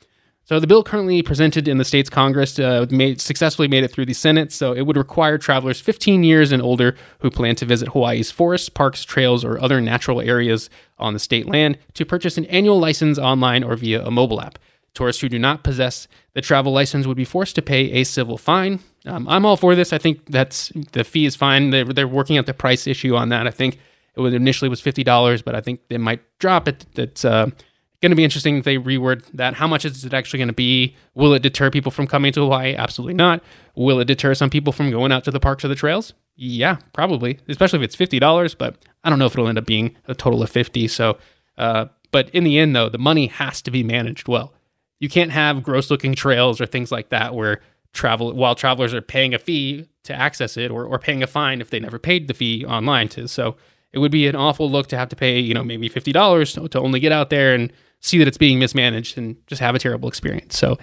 So 0.49 0.59
the 0.59 0.67
bill 0.67 0.83
currently 0.83 1.21
presented 1.21 1.69
in 1.69 1.77
the 1.77 1.85
state's 1.85 2.09
Congress 2.09 2.59
uh, 2.59 2.87
made, 2.89 3.21
successfully 3.21 3.69
made 3.69 3.85
it 3.85 3.89
through 3.89 4.07
the 4.07 4.15
Senate. 4.15 4.51
So 4.51 4.73
it 4.73 4.87
would 4.87 4.97
require 4.97 5.37
travelers 5.37 5.79
15 5.79 6.25
years 6.25 6.53
and 6.53 6.63
older 6.63 6.97
who 7.19 7.31
plan 7.31 7.55
to 7.57 7.67
visit 7.67 7.89
Hawaii's 7.89 8.31
forests, 8.31 8.71
parks, 8.71 9.05
trails, 9.05 9.45
or 9.45 9.61
other 9.61 9.79
natural 9.83 10.23
areas 10.23 10.71
on 10.99 11.13
the 11.13 11.19
state 11.19 11.47
land 11.47 11.77
to 11.93 12.07
purchase 12.07 12.39
an 12.39 12.47
annual 12.47 12.81
license 12.81 13.19
online 13.19 13.63
or 13.63 13.77
via 13.77 14.03
a 14.03 14.11
mobile 14.11 14.41
app. 14.41 14.59
Tourists 14.95 15.21
who 15.21 15.29
do 15.29 15.39
not 15.39 15.65
possess 15.65 16.09
the 16.33 16.41
travel 16.41 16.73
license 16.73 17.07
would 17.07 17.19
be 17.19 17.27
forced 17.27 17.55
to 17.57 17.63
pay 17.63 17.91
a 17.91 18.05
civil 18.05 18.39
fine. 18.39 18.81
Um, 19.05 19.29
I'm 19.29 19.45
all 19.45 19.59
for 19.59 19.75
this. 19.75 19.93
I 19.93 19.99
think 19.99 20.25
that's 20.31 20.73
the 20.93 21.05
fee 21.05 21.27
is 21.27 21.37
fine. 21.37 21.69
They're, 21.69 21.85
they're 21.85 22.09
working 22.09 22.39
out 22.39 22.47
the 22.47 22.55
price 22.55 22.87
issue 22.87 23.15
on 23.17 23.29
that. 23.29 23.47
I 23.47 23.51
think 23.51 23.79
it 24.17 24.21
was 24.23 24.33
initially 24.33 24.71
was 24.71 24.81
fifty 24.81 25.05
dollars, 25.05 25.43
but 25.43 25.55
I 25.55 25.61
think 25.61 25.81
they 25.89 25.99
might 25.99 26.21
drop 26.39 26.67
it. 26.67 26.87
It's 26.97 27.25
uh, 27.25 27.51
going 28.01 28.11
to 28.11 28.17
be 28.17 28.25
interesting 28.25 28.59
if 28.59 28.65
they 28.65 28.77
reword 28.77 29.25
that. 29.35 29.55
How 29.55 29.67
much 29.67 29.85
is 29.85 30.05
it 30.05 30.15
actually 30.15 30.39
going 30.39 30.49
to 30.49 30.55
be? 30.55 30.95
Will 31.15 31.33
it 31.35 31.43
deter 31.43 31.71
people 31.71 31.91
from 31.91 32.07
coming 32.07 32.33
to 32.33 32.41
Hawaii? 32.41 32.75
Absolutely 32.75 33.15
not. 33.15 33.43
Will 33.75 34.01
it 34.01 34.07
deter 34.07 34.35
some 34.35 34.51
people 34.51 34.73
from 34.73 34.91
going 34.91 35.13
out 35.13 35.25
to 35.25 35.31
the 35.31 35.41
parks 35.41 35.65
or 35.65 35.69
the 35.69 35.75
trails? 35.75 36.15
Yeah, 36.37 36.77
probably, 36.93 37.41
especially 37.49 37.81
if 37.81 37.85
it's 37.85 37.97
fifty 37.97 38.19
dollars. 38.21 38.55
But 38.55 38.77
I 39.03 39.11
don't 39.11 39.19
know 39.19 39.27
if 39.27 39.33
it'll 39.33 39.49
end 39.49 39.59
up 39.59 39.67
being 39.67 39.97
a 40.07 40.15
total 40.15 40.43
of 40.43 40.51
fifty. 40.51 40.87
So, 40.87 41.19
uh, 41.57 41.87
but 42.13 42.31
in 42.31 42.45
the 42.45 42.59
end, 42.59 42.77
though, 42.77 42.89
the 42.89 42.99
money 42.99 43.27
has 43.27 43.61
to 43.63 43.71
be 43.71 43.83
managed 43.83 44.29
well. 44.29 44.55
You 45.01 45.09
can't 45.09 45.31
have 45.31 45.63
gross-looking 45.63 46.15
trails 46.15 46.61
or 46.61 46.67
things 46.67 46.91
like 46.91 47.09
that 47.11 47.35
where 47.35 47.61
travel 47.93 48.33
while 48.35 48.55
travelers 48.55 48.95
are 48.95 49.01
paying 49.01 49.35
a 49.35 49.39
fee 49.39 49.89
to 50.05 50.15
access 50.15 50.57
it 50.57 50.71
or, 50.71 50.85
or 50.85 50.99
paying 50.99 51.23
a 51.23 51.27
fine 51.27 51.61
if 51.61 51.71
they 51.71 51.81
never 51.81 51.99
paid 51.99 52.29
the 52.29 52.35
fee 52.35 52.65
online 52.65 53.09
to. 53.09 53.27
So 53.27 53.57
it 53.93 53.99
would 53.99 54.13
be 54.13 54.27
an 54.27 54.37
awful 54.37 54.71
look 54.71 54.87
to 54.89 54.99
have 54.99 55.09
to 55.09 55.17
pay, 55.17 55.39
you 55.41 55.55
know, 55.55 55.65
maybe 55.65 55.89
fifty 55.89 56.13
dollars 56.13 56.53
to 56.53 56.79
only 56.79 57.01
get 57.01 57.11
out 57.11 57.31
there 57.31 57.55
and 57.55 57.73
see 58.01 58.19
that 58.19 58.29
it's 58.29 58.39
being 58.39 58.59
mismanaged 58.59 59.19
and 59.19 59.37
just 59.47 59.61
have 59.61 59.75
a 59.75 59.79
terrible 59.79 60.09
experience. 60.09 60.59
So 60.59 60.79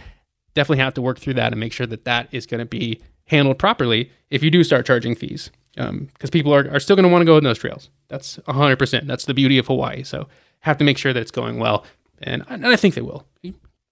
definitely 0.53 0.83
have 0.83 0.93
to 0.95 1.01
work 1.01 1.19
through 1.19 1.35
that 1.35 1.51
and 1.53 1.59
make 1.59 1.73
sure 1.73 1.87
that 1.87 2.05
that 2.05 2.27
is 2.31 2.45
going 2.45 2.59
to 2.59 2.65
be 2.65 3.01
handled 3.27 3.59
properly 3.59 4.11
if 4.29 4.43
you 4.43 4.51
do 4.51 4.63
start 4.63 4.85
charging 4.85 5.15
fees. 5.15 5.51
Because 5.75 5.89
um, 5.89 6.31
people 6.31 6.53
are, 6.53 6.69
are 6.71 6.79
still 6.79 6.95
going 6.95 7.03
to 7.03 7.09
want 7.09 7.21
to 7.21 7.25
go 7.25 7.37
in 7.37 7.43
those 7.43 7.59
trails. 7.59 7.89
That's 8.07 8.37
100%. 8.47 9.07
That's 9.07 9.25
the 9.25 9.33
beauty 9.33 9.57
of 9.57 9.67
Hawaii. 9.67 10.03
So 10.03 10.27
have 10.61 10.77
to 10.77 10.85
make 10.85 10.97
sure 10.97 11.11
that 11.11 11.19
it's 11.19 11.31
going 11.31 11.59
well. 11.59 11.85
And, 12.21 12.43
and 12.47 12.65
I 12.65 12.75
think 12.77 12.95
they 12.95 13.01
will. 13.01 13.25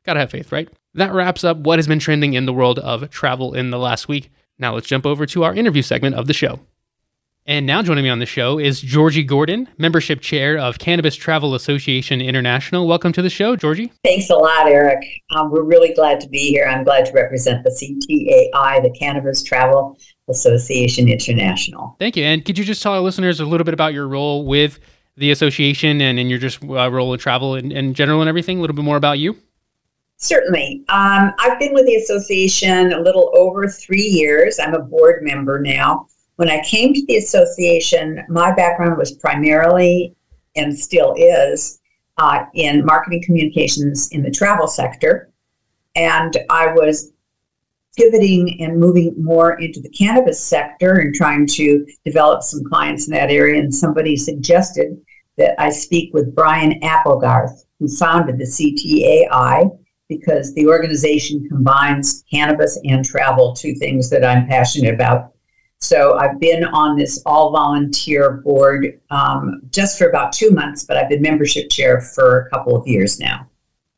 Gotta 0.06 0.20
have 0.20 0.32
faith, 0.32 0.52
right? 0.52 0.70
That 0.96 1.14
wraps 1.14 1.44
up 1.44 1.58
what 1.58 1.80
has 1.80 1.88
been 1.88 2.00
trending 2.00 2.34
in 2.34 2.46
the 2.46 2.54
world 2.54 2.80
of 2.80 3.10
travel 3.10 3.54
in 3.54 3.70
the 3.70 3.80
last 3.80 4.08
week. 4.08 4.32
Now 4.60 4.74
let's 4.74 4.88
jump 4.88 5.06
over 5.06 5.26
to 5.26 5.44
our 5.44 5.54
interview 5.54 5.82
segment 5.82 6.16
of 6.16 6.28
the 6.28 6.34
show. 6.34 6.60
And 7.46 7.66
now 7.66 7.82
joining 7.82 8.06
me 8.06 8.10
on 8.10 8.20
the 8.20 8.26
show 8.26 8.58
is 8.58 8.80
Georgi 8.80 9.22
Gordon, 9.22 9.68
membership 9.78 10.22
chair 10.22 10.58
of 10.58 10.80
Cannabis 10.80 11.14
Travel 11.14 11.56
Association 11.56 12.22
International. 12.22 12.88
Welcome 12.88 13.12
to 13.12 13.22
the 13.22 13.30
show, 13.30 13.58
Georgi. 13.58 13.92
Thanks 14.06 14.30
a 14.30 14.36
lot, 14.36 14.70
Eric. 14.70 15.04
Um, 15.36 15.52
we're 15.52 15.64
really 15.64 15.94
glad 15.94 16.22
to 16.22 16.30
be 16.30 16.48
here. 16.52 16.66
I'm 16.66 16.86
glad 16.86 17.06
to 17.08 17.12
represent 17.12 17.66
the 17.66 17.70
CTAI, 17.70 18.82
the 18.82 18.92
Cannabis 18.98 19.44
Travel 19.44 20.00
Association 20.30 21.10
International. 21.10 21.98
Thank 22.00 22.16
you. 22.16 22.24
And 22.24 22.46
could 22.46 22.58
you 22.58 22.64
just 22.64 22.82
tell 22.82 22.94
our 22.94 23.02
listeners 23.02 23.42
a 23.42 23.46
little 23.46 23.66
bit 23.66 23.74
about 23.74 23.94
your 23.94 24.08
role 24.08 24.46
with 24.46 24.80
the 25.18 25.32
association 25.32 26.00
and 26.00 26.30
your 26.30 26.40
just 26.40 26.64
uh, 26.64 26.90
role 26.90 27.12
in 27.12 27.20
travel 27.20 27.56
in, 27.56 27.74
in 27.74 27.94
general 27.94 28.22
and 28.22 28.30
everything? 28.30 28.60
A 28.60 28.62
little 28.62 28.76
bit 28.76 28.86
more 28.86 28.96
about 28.96 29.20
you? 29.20 29.38
Certainly. 30.16 30.86
Um, 30.88 31.34
I've 31.40 31.60
been 31.60 31.74
with 31.74 31.88
the 31.88 31.96
association 31.96 32.94
a 32.94 33.02
little 33.02 33.34
over 33.36 33.68
three 33.68 34.02
years. 34.02 34.60
I'm 34.60 34.74
a 34.74 34.80
board 34.80 35.24
member 35.24 35.60
now. 35.60 36.08
When 36.44 36.52
I 36.52 36.62
came 36.62 36.94
to 36.94 37.06
the 37.06 37.16
association, 37.16 38.22
my 38.28 38.54
background 38.54 38.98
was 38.98 39.14
primarily 39.14 40.14
and 40.58 40.78
still 40.78 41.16
is 41.18 41.80
uh, 42.18 42.44
in 42.54 42.84
marketing 42.84 43.24
communications 43.24 44.10
in 44.12 44.22
the 44.22 44.30
travel 44.30 44.68
sector. 44.68 45.32
and 45.96 46.36
I 46.50 46.68
was 46.74 47.14
pivoting 47.96 48.62
and 48.62 48.78
moving 48.78 49.16
more 49.18 49.58
into 49.62 49.80
the 49.80 49.88
cannabis 49.88 50.44
sector 50.44 50.96
and 50.96 51.16
trying 51.16 51.48
to 51.48 51.88
develop 52.04 52.44
some 52.44 52.66
clients 52.66 53.08
in 53.08 53.14
that 53.14 53.32
area. 53.32 53.62
And 53.62 53.74
somebody 53.74 54.18
suggested 54.18 55.00
that 55.38 55.56
I 55.58 55.70
speak 55.70 56.14
with 56.14 56.36
Brian 56.36 56.84
Applegarth, 56.84 57.64
who 57.80 57.88
founded 57.88 58.38
the 58.38 58.44
CTAI, 58.44 59.70
because 60.10 60.54
the 60.56 60.68
organization 60.68 61.48
combines 61.48 62.26
cannabis 62.30 62.78
and 62.84 63.06
travel, 63.06 63.54
two 63.54 63.76
things 63.76 64.10
that 64.10 64.26
I'm 64.26 64.46
passionate 64.46 64.94
about. 64.94 65.33
So 65.84 66.18
I've 66.18 66.40
been 66.40 66.64
on 66.64 66.98
this 66.98 67.22
all 67.26 67.52
volunteer 67.52 68.32
board 68.44 69.00
um, 69.10 69.62
just 69.70 69.98
for 69.98 70.08
about 70.08 70.32
two 70.32 70.50
months, 70.52 70.84
but 70.84 70.96
I've 70.96 71.10
been 71.10 71.22
membership 71.22 71.70
chair 71.70 72.00
for 72.00 72.42
a 72.42 72.50
couple 72.50 72.76
of 72.76 72.88
years 72.88 73.20
now. 73.20 73.48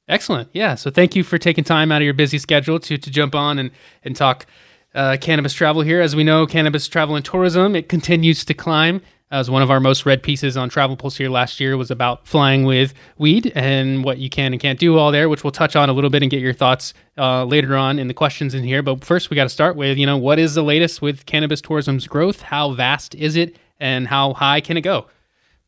Excellent. 0.08 0.50
Yeah. 0.54 0.75
So 0.75 0.89
thank 0.92 1.15
you 1.15 1.24
for 1.24 1.38
taking 1.38 1.63
time 1.63 1.92
out 1.92 2.01
of 2.01 2.06
your 2.06 2.13
busy 2.13 2.38
schedule 2.38 2.80
to, 2.80 2.98
to 2.98 3.12
jump 3.12 3.36
on 3.36 3.60
and, 3.60 3.72
and 4.04 4.15
talk 4.15 4.46
uh, 4.94 5.18
cannabis 5.20 5.54
travel 5.54 5.82
here. 5.82 6.01
As 6.01 6.15
we 6.15 6.24
know, 6.24 6.46
cannabis 6.48 6.88
travel 6.88 7.15
and 7.15 7.25
tourism, 7.25 7.75
it 7.75 7.89
continues 7.89 8.46
to 8.46 8.54
climb. 8.54 9.01
As 9.32 9.50
one 9.50 9.63
of 9.63 9.72
our 9.72 9.79
most 9.79 10.05
read 10.05 10.22
pieces 10.22 10.55
on 10.55 10.70
Travel 10.70 10.96
Pulse 10.96 11.17
here 11.17 11.29
last 11.29 11.60
year 11.60 11.77
was 11.77 11.89
about 11.89 12.27
flying 12.27 12.63
with 12.63 12.94
weed 13.17 13.51
and 13.55 14.03
what 14.03 14.20
you 14.20 14.29
can 14.29 14.53
and 14.53 14.62
can't 14.62 14.77
do 14.77 15.00
all 15.00 15.12
there, 15.12 15.29
which 15.29 15.44
we'll 15.44 15.51
touch 15.51 15.75
on 15.75 15.89
a 15.89 15.94
little 15.94 16.12
bit 16.12 16.22
and 16.22 16.29
get 16.29 16.41
your 16.41 16.53
thoughts 16.53 16.94
uh, 17.17 17.44
later 17.44 17.75
on 17.75 17.98
in 17.98 18.08
the 18.08 18.13
questions 18.13 18.53
in 18.53 18.63
here. 18.63 18.84
But 18.84 19.03
first, 19.03 19.32
we 19.32 19.36
got 19.36 19.44
to 19.44 19.50
start 19.50 19.75
with, 19.75 19.98
you 19.98 20.05
know, 20.05 20.15
what 20.15 20.38
is 20.38 20.53
the 20.53 20.62
latest 20.62 21.01
with 21.01 21.25
cannabis 21.25 21.60
tourism's 21.60 22.05
growth? 22.05 22.44
How 22.44 22.74
vast 22.74 23.15
is 23.15 23.36
it 23.36 23.58
and 23.79 24.08
how 24.08 24.34
high 24.34 24.62
can 24.62 24.77
it 24.77 24.82
go? 24.82 25.08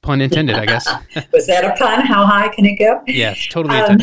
Pun 0.03 0.21
intended, 0.21 0.55
I 0.55 0.67
guess. 0.67 0.87
was 1.33 1.47
that 1.47 1.65
a 1.65 1.75
pun? 1.77 2.01
How 2.05 2.27
high 2.27 2.49
can 2.49 2.63
it 2.65 2.77
go? 2.77 3.01
Yes, 3.07 3.47
totally 3.49 3.79
um, 3.79 3.97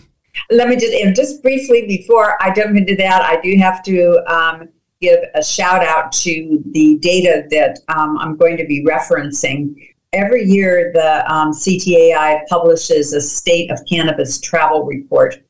let 0.50 0.68
me 0.68 0.76
just 0.76 1.16
just 1.16 1.42
briefly 1.42 1.84
before 1.86 2.40
I 2.40 2.52
jump 2.54 2.76
into 2.76 2.94
that, 2.96 3.22
I 3.22 3.40
do 3.40 3.56
have 3.58 3.82
to 3.82 4.32
um, 4.32 4.68
give 5.00 5.20
a 5.34 5.42
shout 5.42 5.82
out 5.82 6.12
to 6.12 6.62
the 6.72 6.98
data 6.98 7.46
that 7.50 7.78
um, 7.88 8.18
I'm 8.18 8.36
going 8.36 8.56
to 8.58 8.66
be 8.66 8.84
referencing. 8.84 9.74
Every 10.12 10.44
year, 10.44 10.90
the 10.92 11.32
um, 11.32 11.52
CTAI 11.52 12.46
publishes 12.48 13.12
a 13.12 13.20
state 13.20 13.70
of 13.70 13.78
cannabis 13.88 14.40
travel 14.40 14.84
report, 14.84 15.42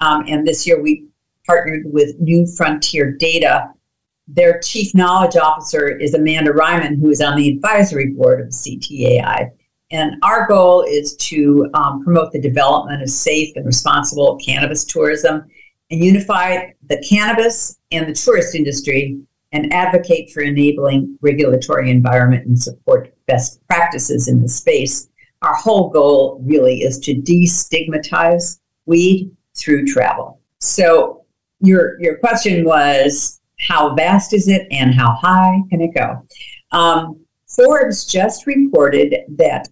um, 0.00 0.24
and 0.28 0.46
this 0.46 0.66
year 0.66 0.82
we 0.82 1.06
partnered 1.46 1.84
with 1.86 2.18
New 2.20 2.46
Frontier 2.46 3.12
Data. 3.12 3.72
Their 4.26 4.60
chief 4.60 4.94
knowledge 4.94 5.36
officer 5.36 5.88
is 5.88 6.12
Amanda 6.12 6.50
Reiman, 6.50 7.00
who 7.00 7.08
is 7.08 7.22
on 7.22 7.36
the 7.36 7.48
advisory 7.48 8.10
board 8.10 8.42
of 8.42 8.48
CTAI. 8.48 9.50
And 9.90 10.16
our 10.22 10.46
goal 10.46 10.82
is 10.82 11.16
to 11.16 11.70
um, 11.72 12.04
promote 12.04 12.32
the 12.32 12.40
development 12.40 13.02
of 13.02 13.08
safe 13.08 13.56
and 13.56 13.64
responsible 13.64 14.38
cannabis 14.44 14.84
tourism 14.84 15.46
and 15.90 16.04
unify 16.04 16.70
the 16.86 17.02
cannabis 17.08 17.78
and 17.90 18.08
the 18.08 18.12
tourist 18.12 18.54
industry 18.54 19.18
and 19.52 19.72
advocate 19.72 20.30
for 20.30 20.42
enabling 20.42 21.18
regulatory 21.22 21.90
environment 21.90 22.46
and 22.46 22.58
support 22.58 23.14
best 23.26 23.66
practices 23.66 24.28
in 24.28 24.42
the 24.42 24.48
space. 24.48 25.08
Our 25.42 25.54
whole 25.54 25.88
goal 25.90 26.40
really 26.44 26.82
is 26.82 26.98
to 27.00 27.14
destigmatize 27.14 28.60
weed 28.86 29.30
through 29.56 29.86
travel. 29.86 30.40
So 30.60 31.24
your 31.60 32.00
your 32.00 32.18
question 32.18 32.64
was 32.64 33.40
how 33.60 33.94
vast 33.94 34.32
is 34.32 34.48
it 34.48 34.66
and 34.70 34.94
how 34.94 35.14
high 35.14 35.60
can 35.70 35.80
it 35.80 35.94
go? 35.94 36.26
Um, 36.72 37.20
Forbes 37.46 38.04
just 38.04 38.46
reported 38.46 39.14
that 39.36 39.68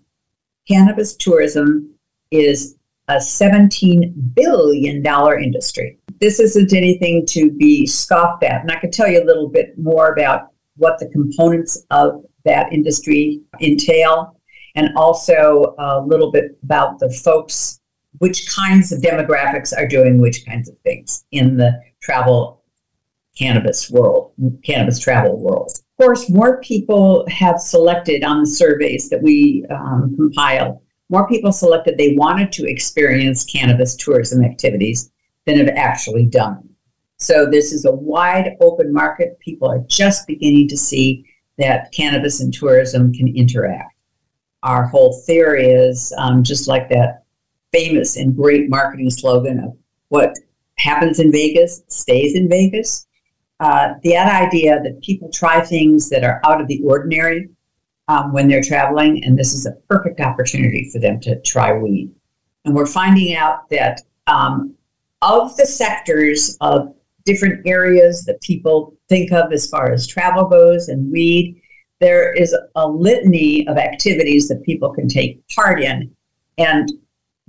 cannabis 0.66 1.14
tourism 1.14 1.94
is 2.30 2.76
a 3.08 3.16
$17 3.16 4.34
billion 4.34 5.04
industry. 5.42 5.98
This 6.20 6.40
isn't 6.40 6.72
anything 6.72 7.24
to 7.26 7.50
be 7.52 7.86
scoffed 7.86 8.42
at. 8.42 8.62
And 8.62 8.70
I 8.70 8.76
can 8.76 8.90
tell 8.90 9.08
you 9.08 9.22
a 9.22 9.24
little 9.24 9.48
bit 9.48 9.78
more 9.78 10.12
about 10.12 10.48
what 10.76 10.98
the 10.98 11.08
components 11.08 11.84
of 11.90 12.24
that 12.44 12.72
industry 12.72 13.40
entail, 13.60 14.40
and 14.74 14.90
also 14.96 15.74
a 15.78 16.00
little 16.00 16.30
bit 16.30 16.58
about 16.62 16.98
the 16.98 17.10
folks, 17.10 17.80
which 18.18 18.48
kinds 18.48 18.92
of 18.92 19.00
demographics 19.00 19.76
are 19.76 19.86
doing 19.86 20.20
which 20.20 20.44
kinds 20.46 20.68
of 20.68 20.76
things 20.80 21.24
in 21.32 21.56
the 21.56 21.80
travel 22.02 22.62
cannabis 23.36 23.90
world, 23.90 24.32
cannabis 24.64 24.98
travel 24.98 25.38
world. 25.38 25.70
Of 25.70 26.04
course, 26.04 26.30
more 26.30 26.60
people 26.60 27.26
have 27.28 27.58
selected 27.60 28.22
on 28.24 28.40
the 28.40 28.46
surveys 28.46 29.08
that 29.10 29.22
we 29.22 29.64
um, 29.70 30.14
compile, 30.16 30.82
more 31.08 31.28
people 31.28 31.52
selected 31.52 31.96
they 31.96 32.14
wanted 32.16 32.52
to 32.52 32.68
experience 32.68 33.44
cannabis 33.44 33.94
tourism 33.96 34.42
activities 34.42 35.10
than 35.44 35.58
have 35.58 35.68
actually 35.76 36.26
done. 36.26 36.68
So 37.18 37.46
this 37.46 37.72
is 37.72 37.84
a 37.84 37.92
wide 37.92 38.56
open 38.60 38.92
market. 38.92 39.38
People 39.40 39.68
are 39.68 39.84
just 39.86 40.26
beginning 40.26 40.68
to 40.68 40.76
see 40.76 41.24
that 41.58 41.92
cannabis 41.92 42.40
and 42.40 42.52
tourism 42.52 43.12
can 43.12 43.28
interact. 43.34 43.94
Our 44.62 44.86
whole 44.86 45.22
theory 45.26 45.66
is 45.66 46.12
um, 46.18 46.42
just 46.42 46.68
like 46.68 46.88
that 46.90 47.22
famous 47.72 48.16
and 48.16 48.36
great 48.36 48.68
marketing 48.68 49.10
slogan 49.10 49.60
of 49.60 49.76
what 50.08 50.34
happens 50.76 51.20
in 51.20 51.32
Vegas 51.32 51.82
stays 51.88 52.34
in 52.34 52.48
Vegas 52.48 53.06
uh, 53.60 53.94
the 54.02 54.16
idea 54.16 54.80
that 54.82 55.00
people 55.02 55.30
try 55.30 55.60
things 55.60 56.10
that 56.10 56.24
are 56.24 56.40
out 56.44 56.60
of 56.60 56.68
the 56.68 56.82
ordinary 56.84 57.48
um, 58.08 58.32
when 58.32 58.48
they're 58.48 58.62
traveling, 58.62 59.24
and 59.24 59.38
this 59.38 59.52
is 59.52 59.66
a 59.66 59.72
perfect 59.88 60.20
opportunity 60.20 60.90
for 60.92 60.98
them 60.98 61.20
to 61.20 61.40
try 61.42 61.76
weed. 61.76 62.10
And 62.64 62.74
we're 62.74 62.86
finding 62.86 63.34
out 63.36 63.68
that 63.70 64.02
um, 64.26 64.74
of 65.22 65.56
the 65.56 65.66
sectors 65.66 66.56
of 66.60 66.94
different 67.24 67.66
areas 67.66 68.24
that 68.24 68.40
people 68.40 68.96
think 69.08 69.32
of 69.32 69.52
as 69.52 69.68
far 69.68 69.92
as 69.92 70.06
travel 70.06 70.44
goes 70.44 70.88
and 70.88 71.10
weed, 71.10 71.60
there 72.00 72.32
is 72.32 72.56
a 72.74 72.86
litany 72.86 73.66
of 73.68 73.76
activities 73.76 74.48
that 74.48 74.62
people 74.62 74.92
can 74.92 75.08
take 75.08 75.42
part 75.48 75.82
in. 75.82 76.14
And 76.58 76.90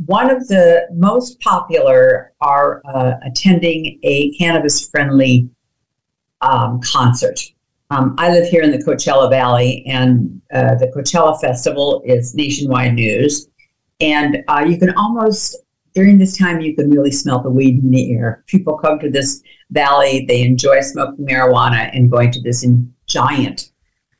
one 0.05 0.29
of 0.29 0.47
the 0.47 0.87
most 0.93 1.39
popular 1.39 2.33
are 2.41 2.81
uh, 2.85 3.13
attending 3.23 3.99
a 4.03 4.31
cannabis 4.37 4.89
friendly 4.89 5.49
um, 6.41 6.79
concert. 6.81 7.39
Um, 7.89 8.15
I 8.17 8.29
live 8.31 8.47
here 8.49 8.63
in 8.63 8.71
the 8.71 8.83
Coachella 8.83 9.29
Valley, 9.29 9.85
and 9.87 10.41
uh, 10.53 10.75
the 10.75 10.87
Coachella 10.87 11.39
Festival 11.39 12.01
is 12.05 12.35
nationwide 12.35 12.93
news. 12.93 13.47
And 14.01 14.43
uh, 14.49 14.65
you 14.67 14.77
can 14.77 14.93
almost, 14.95 15.55
during 15.95 16.17
this 16.17 16.37
time, 16.37 16.59
you 16.59 16.75
can 16.75 16.89
really 16.89 17.11
smell 17.11 17.41
the 17.41 17.49
weed 17.49 17.81
in 17.81 17.89
the 17.89 18.13
air. 18.13 18.43
People 18.47 18.77
come 18.77 18.99
to 18.99 19.09
this 19.09 19.41
valley, 19.71 20.25
they 20.27 20.41
enjoy 20.41 20.81
smoking 20.81 21.25
marijuana 21.25 21.89
and 21.93 22.11
going 22.11 22.31
to 22.31 22.41
this 22.41 22.65
giant 23.05 23.71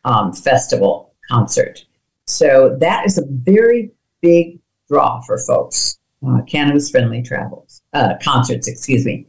um, 0.05 0.31
festival 0.31 1.13
concert. 1.29 1.85
So 2.25 2.77
that 2.79 3.05
is 3.05 3.17
a 3.17 3.25
very 3.27 3.91
big 4.21 4.59
draw 4.89 5.21
for 5.21 5.37
folks, 5.39 5.99
uh, 6.25 6.41
cannabis 6.47 6.89
friendly 6.89 7.21
travels, 7.21 7.81
uh, 7.93 8.15
concerts, 8.21 8.67
excuse 8.67 9.05
me. 9.05 9.27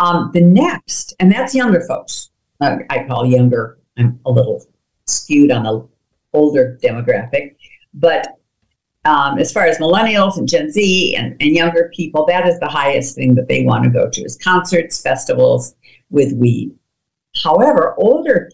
Um, 0.00 0.30
the 0.32 0.40
next, 0.40 1.14
and 1.20 1.30
that's 1.30 1.54
younger 1.54 1.82
folks. 1.86 2.30
Uh, 2.64 2.78
I 2.88 3.04
call 3.04 3.26
younger. 3.26 3.78
I'm 3.98 4.18
a 4.24 4.30
little 4.30 4.64
skewed 5.06 5.50
on 5.50 5.64
the 5.64 5.88
older 6.32 6.78
demographic, 6.82 7.56
but 7.92 8.38
um, 9.04 9.38
as 9.38 9.52
far 9.52 9.66
as 9.66 9.76
millennials 9.78 10.38
and 10.38 10.48
Gen 10.48 10.70
Z 10.70 11.14
and, 11.16 11.36
and 11.40 11.50
younger 11.54 11.90
people, 11.94 12.24
that 12.26 12.48
is 12.48 12.58
the 12.60 12.68
highest 12.68 13.14
thing 13.14 13.34
that 13.34 13.48
they 13.48 13.64
want 13.64 13.84
to 13.84 13.90
go 13.90 14.08
to 14.08 14.22
is 14.22 14.36
concerts, 14.42 15.02
festivals 15.02 15.74
with 16.08 16.32
weed. 16.32 16.74
However, 17.42 17.94
older 17.98 18.50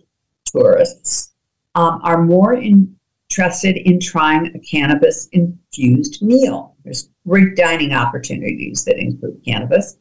tourists 0.47 1.33
um, 1.76 2.00
are 2.02 2.23
more 2.23 2.55
interested 2.55 3.76
in 3.76 4.00
trying 4.00 4.47
a 4.55 4.59
cannabis 4.59 5.29
infused 5.31 6.21
meal. 6.21 6.75
There's 6.83 7.11
great 7.29 7.55
dining 7.55 7.93
opportunities 7.93 8.85
that 8.87 8.99
include 8.99 9.40
cannabis. 9.45 9.99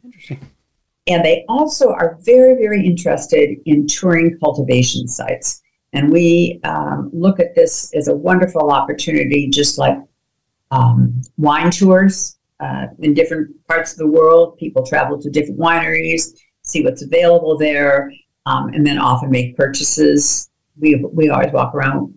And 1.10 1.26
they 1.26 1.44
also 1.50 1.90
are 1.90 2.18
very, 2.22 2.54
very 2.54 2.86
interested 2.86 3.58
in 3.66 3.88
touring 3.88 4.38
cultivation 4.40 5.08
sites. 5.08 5.62
And 5.94 6.12
we 6.12 6.60
um, 6.64 7.10
look 7.12 7.40
at 7.40 7.56
this 7.56 7.92
as 7.96 8.08
a 8.08 8.16
wonderful 8.16 8.70
opportunity, 8.70 9.50
just 9.50 9.80
like 9.80 9.98
um, 10.70 11.22
wine 11.38 11.72
tours 11.72 12.38
uh, 12.60 12.88
in 13.00 13.16
different 13.16 13.50
parts 13.68 13.94
of 13.94 13.98
the 13.98 14.08
world. 14.08 14.58
People 14.58 14.86
travel 14.86 15.20
to 15.20 15.32
different 15.32 15.60
wineries, 15.60 16.38
see 16.62 16.84
what's 16.84 17.02
available 17.02 17.58
there, 17.58 18.12
um, 18.46 18.70
and 18.70 18.86
then 18.86 19.00
often 19.00 19.32
make 19.32 19.58
purchases. 19.58 20.50
We, 20.80 21.04
we 21.12 21.30
always 21.30 21.52
walk 21.52 21.74
around 21.74 22.14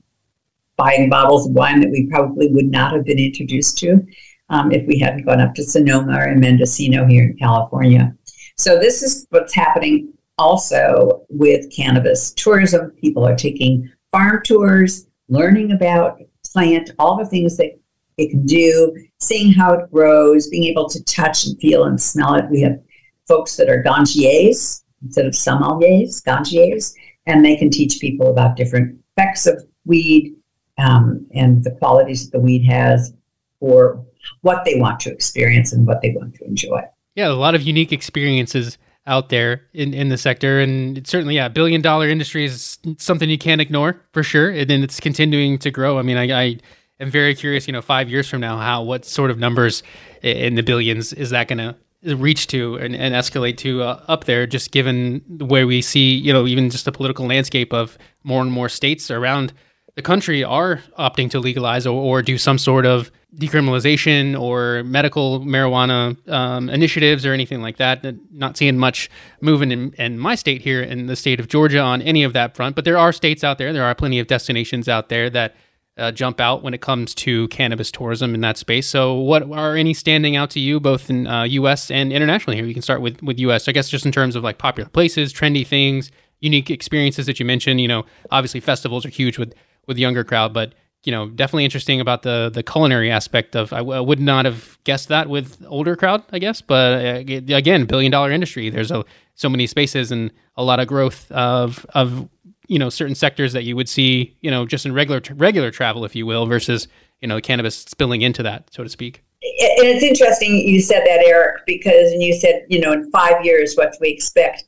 buying 0.76 1.08
bottles 1.08 1.46
of 1.46 1.54
wine 1.54 1.80
that 1.80 1.90
we 1.90 2.06
probably 2.10 2.48
would 2.48 2.70
not 2.70 2.92
have 2.94 3.04
been 3.04 3.18
introduced 3.18 3.78
to 3.78 4.04
um, 4.50 4.70
if 4.70 4.86
we 4.86 4.98
hadn't 4.98 5.24
gone 5.24 5.40
up 5.40 5.54
to 5.54 5.64
Sonoma 5.64 6.18
or 6.18 6.34
Mendocino 6.34 7.06
here 7.06 7.24
in 7.24 7.36
California. 7.38 8.14
So 8.62 8.78
this 8.78 9.02
is 9.02 9.26
what's 9.30 9.52
happening 9.52 10.14
also 10.38 11.26
with 11.28 11.68
cannabis 11.74 12.32
tourism. 12.34 12.92
People 12.92 13.26
are 13.26 13.34
taking 13.34 13.90
farm 14.12 14.40
tours, 14.44 15.08
learning 15.28 15.72
about 15.72 16.20
plant, 16.46 16.92
all 17.00 17.16
the 17.16 17.26
things 17.26 17.56
that 17.56 17.76
it 18.18 18.30
can 18.30 18.46
do, 18.46 18.94
seeing 19.18 19.52
how 19.52 19.72
it 19.72 19.90
grows, 19.90 20.46
being 20.46 20.62
able 20.62 20.88
to 20.90 21.02
touch 21.02 21.44
and 21.44 21.58
feel 21.58 21.86
and 21.86 22.00
smell 22.00 22.34
it. 22.34 22.44
We 22.52 22.60
have 22.60 22.80
folks 23.26 23.56
that 23.56 23.68
are 23.68 23.82
ganjiers 23.82 24.84
instead 25.02 25.26
of 25.26 25.32
sommeliers, 25.32 26.22
ganjiers, 26.22 26.94
and 27.26 27.44
they 27.44 27.56
can 27.56 27.68
teach 27.68 28.00
people 28.00 28.30
about 28.30 28.54
different 28.54 28.96
effects 29.16 29.44
of 29.48 29.60
weed 29.86 30.36
um, 30.78 31.26
and 31.34 31.64
the 31.64 31.72
qualities 31.72 32.30
that 32.30 32.38
the 32.38 32.44
weed 32.44 32.64
has 32.64 33.12
for 33.58 34.06
what 34.42 34.64
they 34.64 34.78
want 34.78 35.00
to 35.00 35.10
experience 35.10 35.72
and 35.72 35.84
what 35.84 36.00
they 36.00 36.14
want 36.16 36.36
to 36.36 36.44
enjoy. 36.44 36.80
Yeah, 37.14 37.28
a 37.28 37.34
lot 37.34 37.54
of 37.54 37.62
unique 37.62 37.92
experiences 37.92 38.78
out 39.06 39.28
there 39.28 39.66
in, 39.74 39.94
in 39.94 40.08
the 40.08 40.16
sector. 40.16 40.60
And 40.60 41.06
certainly, 41.06 41.34
yeah, 41.34 41.48
billion 41.48 41.82
dollar 41.82 42.08
industry 42.08 42.44
is 42.44 42.78
something 42.98 43.28
you 43.28 43.38
can't 43.38 43.60
ignore 43.60 44.00
for 44.12 44.22
sure. 44.22 44.50
And 44.50 44.70
then 44.70 44.82
it's 44.82 45.00
continuing 45.00 45.58
to 45.58 45.70
grow. 45.70 45.98
I 45.98 46.02
mean, 46.02 46.16
I, 46.16 46.42
I 46.42 46.58
am 47.00 47.10
very 47.10 47.34
curious, 47.34 47.66
you 47.66 47.72
know, 47.72 47.82
five 47.82 48.08
years 48.08 48.28
from 48.28 48.40
now, 48.40 48.58
how, 48.58 48.82
what 48.82 49.04
sort 49.04 49.30
of 49.30 49.38
numbers 49.38 49.82
in 50.22 50.54
the 50.54 50.62
billions 50.62 51.12
is 51.12 51.30
that 51.30 51.48
going 51.48 51.58
to 51.58 51.76
reach 52.16 52.46
to 52.48 52.76
and, 52.76 52.94
and 52.94 53.14
escalate 53.14 53.56
to 53.58 53.82
uh, 53.82 54.02
up 54.08 54.24
there, 54.24 54.46
just 54.46 54.70
given 54.70 55.20
where 55.38 55.66
we 55.66 55.82
see, 55.82 56.14
you 56.14 56.32
know, 56.32 56.46
even 56.46 56.70
just 56.70 56.84
the 56.84 56.92
political 56.92 57.26
landscape 57.26 57.72
of 57.72 57.98
more 58.24 58.40
and 58.42 58.52
more 58.52 58.68
states 58.68 59.10
around 59.10 59.52
the 59.94 60.02
country 60.02 60.42
are 60.42 60.80
opting 60.98 61.30
to 61.30 61.38
legalize 61.38 61.86
or, 61.86 62.00
or 62.00 62.22
do 62.22 62.38
some 62.38 62.58
sort 62.58 62.86
of 62.86 63.10
decriminalization 63.36 64.38
or 64.38 64.82
medical 64.84 65.40
marijuana 65.40 66.16
um, 66.30 66.68
initiatives 66.68 67.24
or 67.24 67.32
anything 67.32 67.62
like 67.62 67.76
that. 67.78 68.04
Not 68.32 68.56
seeing 68.56 68.78
much 68.78 69.10
moving 69.40 69.70
in, 69.70 69.92
in, 69.94 70.18
my 70.18 70.34
state 70.34 70.62
here 70.62 70.82
in 70.82 71.06
the 71.06 71.16
state 71.16 71.40
of 71.40 71.48
Georgia 71.48 71.80
on 71.80 72.02
any 72.02 72.24
of 72.24 72.32
that 72.34 72.54
front, 72.56 72.76
but 72.76 72.84
there 72.84 72.98
are 72.98 73.12
states 73.12 73.42
out 73.44 73.58
there, 73.58 73.72
there 73.72 73.84
are 73.84 73.94
plenty 73.94 74.18
of 74.18 74.26
destinations 74.26 74.88
out 74.88 75.08
there 75.08 75.30
that 75.30 75.54
uh, 75.98 76.10
jump 76.10 76.40
out 76.40 76.62
when 76.62 76.72
it 76.72 76.80
comes 76.80 77.14
to 77.14 77.48
cannabis 77.48 77.90
tourism 77.90 78.34
in 78.34 78.40
that 78.40 78.56
space. 78.56 78.88
So, 78.88 79.14
what 79.14 79.42
are 79.52 79.76
any 79.76 79.92
standing 79.92 80.36
out 80.36 80.48
to 80.50 80.60
you, 80.60 80.80
both 80.80 81.10
in 81.10 81.26
uh, 81.26 81.42
U.S. 81.42 81.90
and 81.90 82.12
internationally? 82.12 82.56
Here, 82.56 82.64
you 82.64 82.72
can 82.72 82.82
start 82.82 83.02
with 83.02 83.22
with 83.22 83.38
U.S. 83.40 83.68
I 83.68 83.72
guess 83.72 83.90
just 83.90 84.06
in 84.06 84.12
terms 84.12 84.34
of 84.34 84.42
like 84.42 84.56
popular 84.56 84.88
places, 84.88 85.34
trendy 85.34 85.66
things, 85.66 86.10
unique 86.40 86.70
experiences 86.70 87.26
that 87.26 87.38
you 87.38 87.44
mentioned. 87.44 87.78
You 87.78 87.88
know, 87.88 88.06
obviously 88.30 88.60
festivals 88.60 89.04
are 89.04 89.10
huge 89.10 89.38
with 89.38 89.54
with 89.86 89.98
younger 89.98 90.24
crowd, 90.24 90.52
but 90.52 90.74
you 91.04 91.10
know, 91.10 91.28
definitely 91.28 91.64
interesting 91.64 92.00
about 92.00 92.22
the 92.22 92.50
the 92.52 92.62
culinary 92.62 93.10
aspect 93.10 93.56
of. 93.56 93.72
I, 93.72 93.78
w- 93.78 93.96
I 93.96 94.00
would 94.00 94.20
not 94.20 94.44
have 94.44 94.78
guessed 94.84 95.08
that 95.08 95.28
with 95.28 95.64
older 95.66 95.96
crowd, 95.96 96.22
I 96.32 96.38
guess, 96.38 96.60
but 96.60 97.04
uh, 97.04 97.54
again, 97.56 97.86
billion 97.86 98.12
dollar 98.12 98.30
industry. 98.30 98.70
There's 98.70 98.90
a 98.90 99.04
so 99.34 99.48
many 99.48 99.66
spaces 99.66 100.12
and 100.12 100.30
a 100.56 100.62
lot 100.62 100.78
of 100.78 100.86
growth 100.86 101.30
of 101.32 101.84
of 101.94 102.28
you 102.68 102.78
know 102.78 102.88
certain 102.88 103.16
sectors 103.16 103.52
that 103.52 103.64
you 103.64 103.74
would 103.74 103.88
see 103.88 104.36
you 104.40 104.50
know 104.50 104.64
just 104.64 104.86
in 104.86 104.92
regular 104.92 105.20
regular 105.34 105.70
travel, 105.70 106.04
if 106.04 106.14
you 106.14 106.24
will, 106.24 106.46
versus 106.46 106.86
you 107.20 107.26
know 107.26 107.40
cannabis 107.40 107.76
spilling 107.76 108.22
into 108.22 108.42
that, 108.44 108.72
so 108.72 108.84
to 108.84 108.88
speak. 108.88 109.22
And 109.42 109.88
it's 109.88 110.04
interesting 110.04 110.68
you 110.68 110.80
said 110.80 111.00
that, 111.00 111.24
Eric, 111.26 111.62
because 111.66 112.12
you 112.12 112.32
said 112.32 112.64
you 112.68 112.80
know 112.80 112.92
in 112.92 113.10
five 113.10 113.44
years 113.44 113.74
what 113.74 113.92
do 113.92 113.98
we 114.00 114.08
expect? 114.10 114.64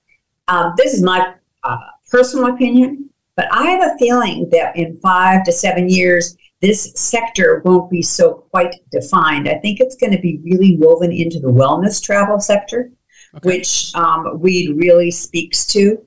Um, 0.49 0.75
this 0.76 0.92
is 0.94 1.02
my 1.02 1.35
uh, 1.62 1.76
personal 2.11 2.52
opinion. 2.52 3.09
But 3.37 3.49
I 3.53 3.64
have 3.71 3.83
a 3.83 3.99
feeling 3.99 4.49
that 4.50 4.76
in 4.76 4.99
five 5.00 5.45
to 5.45 5.53
seven 5.53 5.88
years, 5.88 6.37
this 6.61 6.93
sector 6.95 7.61
won't 7.64 7.91
be 7.91 8.00
so 8.00 8.47
quite 8.50 8.76
defined. 8.91 9.49
I 9.49 9.59
think 9.59 9.81
it's 9.81 9.97
going 9.97 10.12
to 10.12 10.21
be 10.21 10.41
really 10.45 10.76
woven 10.79 11.12
into 11.12 11.41
the 11.41 11.49
wellness 11.49 12.03
travel 12.03 12.41
sector, 12.41 12.91
okay. 13.37 13.47
which 13.49 13.95
um, 13.95 14.41
weed 14.41 14.76
really 14.76 15.11
speaks 15.11 15.67
to. 15.67 15.99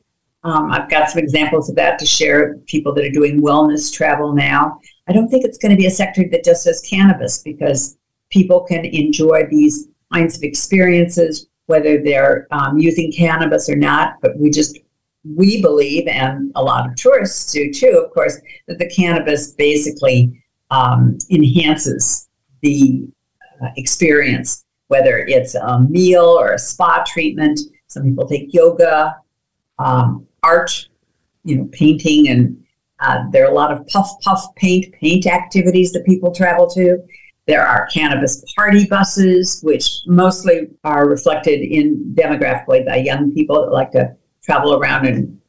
Um, 0.43 0.71
I've 0.71 0.89
got 0.89 1.09
some 1.09 1.19
examples 1.19 1.69
of 1.69 1.75
that 1.75 1.99
to 1.99 2.05
share. 2.05 2.55
People 2.67 2.93
that 2.93 3.03
are 3.05 3.11
doing 3.11 3.41
wellness 3.41 3.93
travel 3.93 4.33
now. 4.33 4.79
I 5.07 5.13
don't 5.13 5.27
think 5.27 5.43
it's 5.43 5.57
going 5.57 5.71
to 5.71 5.77
be 5.77 5.87
a 5.87 5.91
sector 5.91 6.23
that 6.31 6.43
just 6.43 6.65
does 6.65 6.81
cannabis 6.81 7.39
because 7.43 7.97
people 8.29 8.61
can 8.61 8.85
enjoy 8.85 9.45
these 9.49 9.87
kinds 10.13 10.37
of 10.37 10.43
experiences, 10.43 11.47
whether 11.65 12.01
they're 12.01 12.47
um, 12.51 12.77
using 12.77 13.11
cannabis 13.11 13.69
or 13.69 13.75
not. 13.75 14.15
But 14.21 14.37
we 14.39 14.49
just 14.49 14.79
we 15.35 15.61
believe, 15.61 16.07
and 16.07 16.51
a 16.55 16.63
lot 16.63 16.87
of 16.87 16.95
tourists 16.95 17.51
do 17.51 17.71
too, 17.71 18.03
of 18.05 18.13
course, 18.13 18.39
that 18.67 18.77
the 18.79 18.89
cannabis 18.89 19.51
basically 19.53 20.43
um, 20.71 21.17
enhances 21.31 22.29
the 22.61 23.07
uh, 23.61 23.69
experience, 23.77 24.65
whether 24.87 25.19
it's 25.19 25.55
a 25.55 25.79
meal 25.79 26.25
or 26.25 26.53
a 26.53 26.59
spa 26.59 27.03
treatment. 27.05 27.59
Some 27.87 28.03
people 28.03 28.27
take 28.27 28.53
yoga, 28.53 29.15
um, 29.79 30.27
art, 30.43 30.87
you 31.43 31.57
know, 31.57 31.69
painting, 31.71 32.29
and 32.29 32.63
uh, 32.99 33.23
there 33.31 33.45
are 33.45 33.51
a 33.51 33.55
lot 33.55 33.71
of 33.71 33.85
puff 33.87 34.09
puff 34.21 34.43
paint 34.55 34.93
paint 34.93 35.27
activities 35.27 35.91
that 35.93 36.05
people 36.05 36.33
travel 36.33 36.69
to. 36.71 36.97
There 37.47 37.65
are 37.65 37.87
cannabis 37.87 38.43
party 38.55 38.85
buses, 38.85 39.61
which 39.63 39.89
mostly 40.05 40.67
are 40.83 41.07
reflected 41.07 41.61
in 41.61 42.13
demographically 42.13 42.85
by 42.85 42.97
young 42.97 43.31
people 43.31 43.63
that 43.63 43.71
like 43.71 43.91
to 43.91 44.15
travel 44.47 44.73
around 44.73 45.05
and 45.05 45.39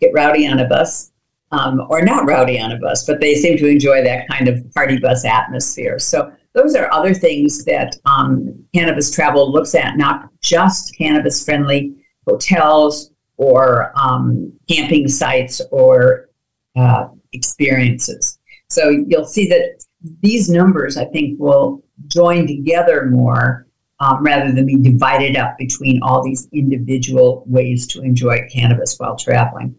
get 0.00 0.12
rowdy 0.14 0.46
on 0.46 0.60
a 0.60 0.68
bus, 0.68 1.10
um, 1.50 1.80
or 1.88 2.02
not 2.02 2.26
rowdy 2.26 2.60
on 2.60 2.72
a 2.72 2.78
bus, 2.78 3.04
but 3.06 3.20
they 3.20 3.34
seem 3.34 3.56
to 3.58 3.66
enjoy 3.66 4.04
that 4.04 4.28
kind 4.28 4.46
of 4.46 4.62
party 4.74 4.98
bus 4.98 5.24
atmosphere. 5.24 5.98
So 5.98 6.30
those 6.54 6.76
are 6.76 6.92
other 6.92 7.14
things 7.14 7.64
that 7.64 7.96
um, 8.04 8.64
cannabis 8.74 9.10
travel 9.10 9.50
looks 9.50 9.74
at, 9.74 9.96
not 9.96 10.28
just 10.42 10.96
cannabis 10.96 11.44
friendly 11.44 11.94
hotels 12.28 13.10
or 13.38 13.92
um, 13.98 14.52
camping 14.68 15.08
sites 15.08 15.60
or 15.70 16.28
uh, 16.76 17.08
experiences. 17.32 18.38
So 18.68 18.90
you'll 18.90 19.24
see 19.24 19.48
that 19.48 19.82
these 20.20 20.48
numbers, 20.48 20.96
I 20.96 21.06
think, 21.06 21.38
will 21.40 21.82
join 22.08 22.46
together 22.46 23.06
more 23.06 23.66
um, 24.02 24.20
rather 24.24 24.50
than 24.50 24.66
be 24.66 24.76
divided 24.76 25.36
up 25.36 25.56
between 25.56 26.02
all 26.02 26.24
these 26.24 26.48
individual 26.52 27.44
ways 27.46 27.86
to 27.86 28.02
enjoy 28.02 28.46
cannabis 28.52 28.98
while 28.98 29.16
traveling. 29.16 29.74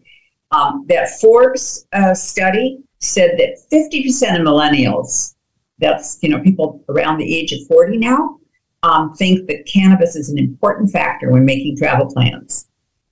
Um, 0.50 0.86
that 0.88 1.20
Forbes 1.20 1.86
uh, 1.92 2.14
study 2.14 2.78
said 3.00 3.38
that 3.38 3.58
50% 3.70 4.40
of 4.40 4.46
millennials, 4.46 5.34
that's 5.78 6.18
you 6.22 6.30
know 6.30 6.40
people 6.40 6.82
around 6.88 7.18
the 7.18 7.36
age 7.36 7.52
of 7.52 7.66
40 7.66 7.98
now, 7.98 8.38
um, 8.82 9.12
think 9.14 9.46
that 9.48 9.66
cannabis 9.66 10.16
is 10.16 10.30
an 10.30 10.38
important 10.38 10.90
factor 10.90 11.30
when 11.30 11.44
making 11.44 11.76
travel 11.76 12.06
plans. 12.06 12.68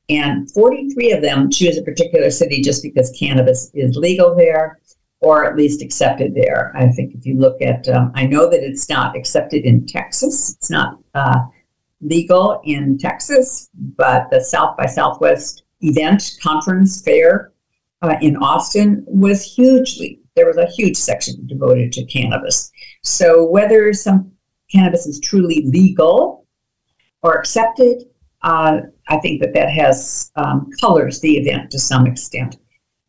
And 0.09 0.51
43 0.51 1.13
of 1.13 1.23
them 1.23 1.51
choose 1.51 1.77
a 1.77 1.83
particular 1.83 2.31
city 2.31 2.63
just 2.63 2.83
because 2.83 3.15
cannabis 3.19 3.71
is 3.75 3.97
legal 3.97 4.35
there 4.35 4.81
or 5.23 5.45
at 5.45 5.57
least 5.57 5.83
accepted 5.83 6.35
there. 6.35 6.73
I 6.77 6.89
think 6.89 7.15
if 7.15 7.25
you 7.25 7.39
look 7.39 7.61
at, 7.63 7.89
um, 7.89 8.13
I 8.15 8.27
know 8.27 8.51
that 8.51 8.63
it's 8.63 8.89
not 8.89 9.17
accepted 9.17 9.65
in 9.65 9.87
Texas. 9.87 10.55
It's 10.57 10.71
not 10.71 10.99
uh, 11.15 11.41
legal 12.01 12.61
in 12.65 12.99
Texas, 12.99 13.71
but 13.75 14.31
the 14.31 14.41
South 14.41 14.77
by 14.77 14.87
Southwest 14.87 15.63
event, 15.81 16.39
conference, 16.43 17.03
fair 17.03 17.53
uh, 18.03 18.17
in 18.21 18.37
Austin 18.37 19.05
was 19.07 19.43
hugely, 19.43 20.21
there 20.35 20.47
was 20.47 20.57
a 20.57 20.67
huge 20.67 20.97
section 20.97 21.47
devoted 21.47 21.93
to 21.93 22.05
cannabis. 22.07 22.71
So 23.03 23.45
whether 23.45 23.93
some 23.93 24.33
cannabis 24.71 25.07
is 25.07 25.21
truly 25.21 25.63
legal 25.67 26.47
or 27.23 27.39
accepted, 27.39 28.05
uh, 28.43 28.81
I 29.09 29.19
think 29.19 29.41
that 29.41 29.55
that 29.55 29.71
has 29.71 30.33
um, 30.35 30.69
colors 30.81 31.21
the 31.21 31.37
event 31.37 31.71
to 31.71 31.79
some 31.79 32.07
extent. 32.07 32.57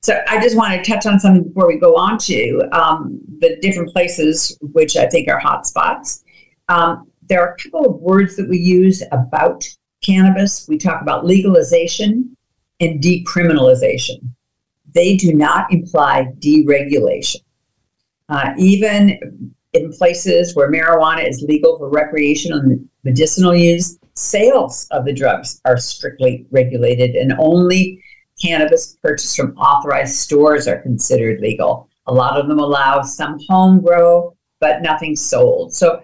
So 0.03 0.19
I 0.27 0.41
just 0.41 0.57
want 0.57 0.73
to 0.73 0.91
touch 0.91 1.05
on 1.05 1.17
something 1.17 1.43
before 1.43 1.65
we 1.65 1.77
go 1.77 1.95
on 1.95 2.17
to 2.19 2.61
um, 2.73 3.21
the 3.39 3.57
different 3.61 3.89
places 3.89 4.57
which 4.59 4.97
I 4.97 5.07
think 5.07 5.29
are 5.29 5.39
hotspots. 5.39 6.23
Um, 6.67 7.09
there 7.29 7.41
are 7.41 7.53
a 7.53 7.57
couple 7.57 7.85
of 7.85 8.01
words 8.01 8.35
that 8.35 8.49
we 8.49 8.57
use 8.57 9.01
about 9.13 9.63
cannabis. 10.03 10.67
We 10.67 10.77
talk 10.77 11.01
about 11.01 11.25
legalization 11.25 12.35
and 12.81 13.01
decriminalization. 13.01 14.27
They 14.93 15.15
do 15.15 15.33
not 15.33 15.71
imply 15.71 16.33
deregulation. 16.39 17.37
Uh, 18.27 18.51
even 18.57 19.47
in 19.71 19.93
places 19.93 20.53
where 20.53 20.69
marijuana 20.69 21.27
is 21.27 21.41
legal 21.47 21.77
for 21.77 21.89
recreational 21.89 22.59
and 22.59 22.89
medicinal 23.05 23.55
use, 23.55 23.97
sales 24.15 24.85
of 24.91 25.05
the 25.05 25.13
drugs 25.13 25.61
are 25.63 25.77
strictly 25.77 26.45
regulated 26.51 27.15
and 27.15 27.33
only 27.39 28.03
cannabis 28.43 28.97
purchased 29.01 29.37
from 29.37 29.57
authorized 29.57 30.15
stores 30.15 30.67
are 30.67 30.81
considered 30.81 31.39
legal. 31.39 31.89
A 32.07 32.13
lot 32.13 32.39
of 32.39 32.47
them 32.47 32.59
allow 32.59 33.01
some 33.01 33.39
home 33.47 33.81
grow, 33.81 34.35
but 34.59 34.81
nothing 34.81 35.15
sold. 35.15 35.73
So 35.73 36.01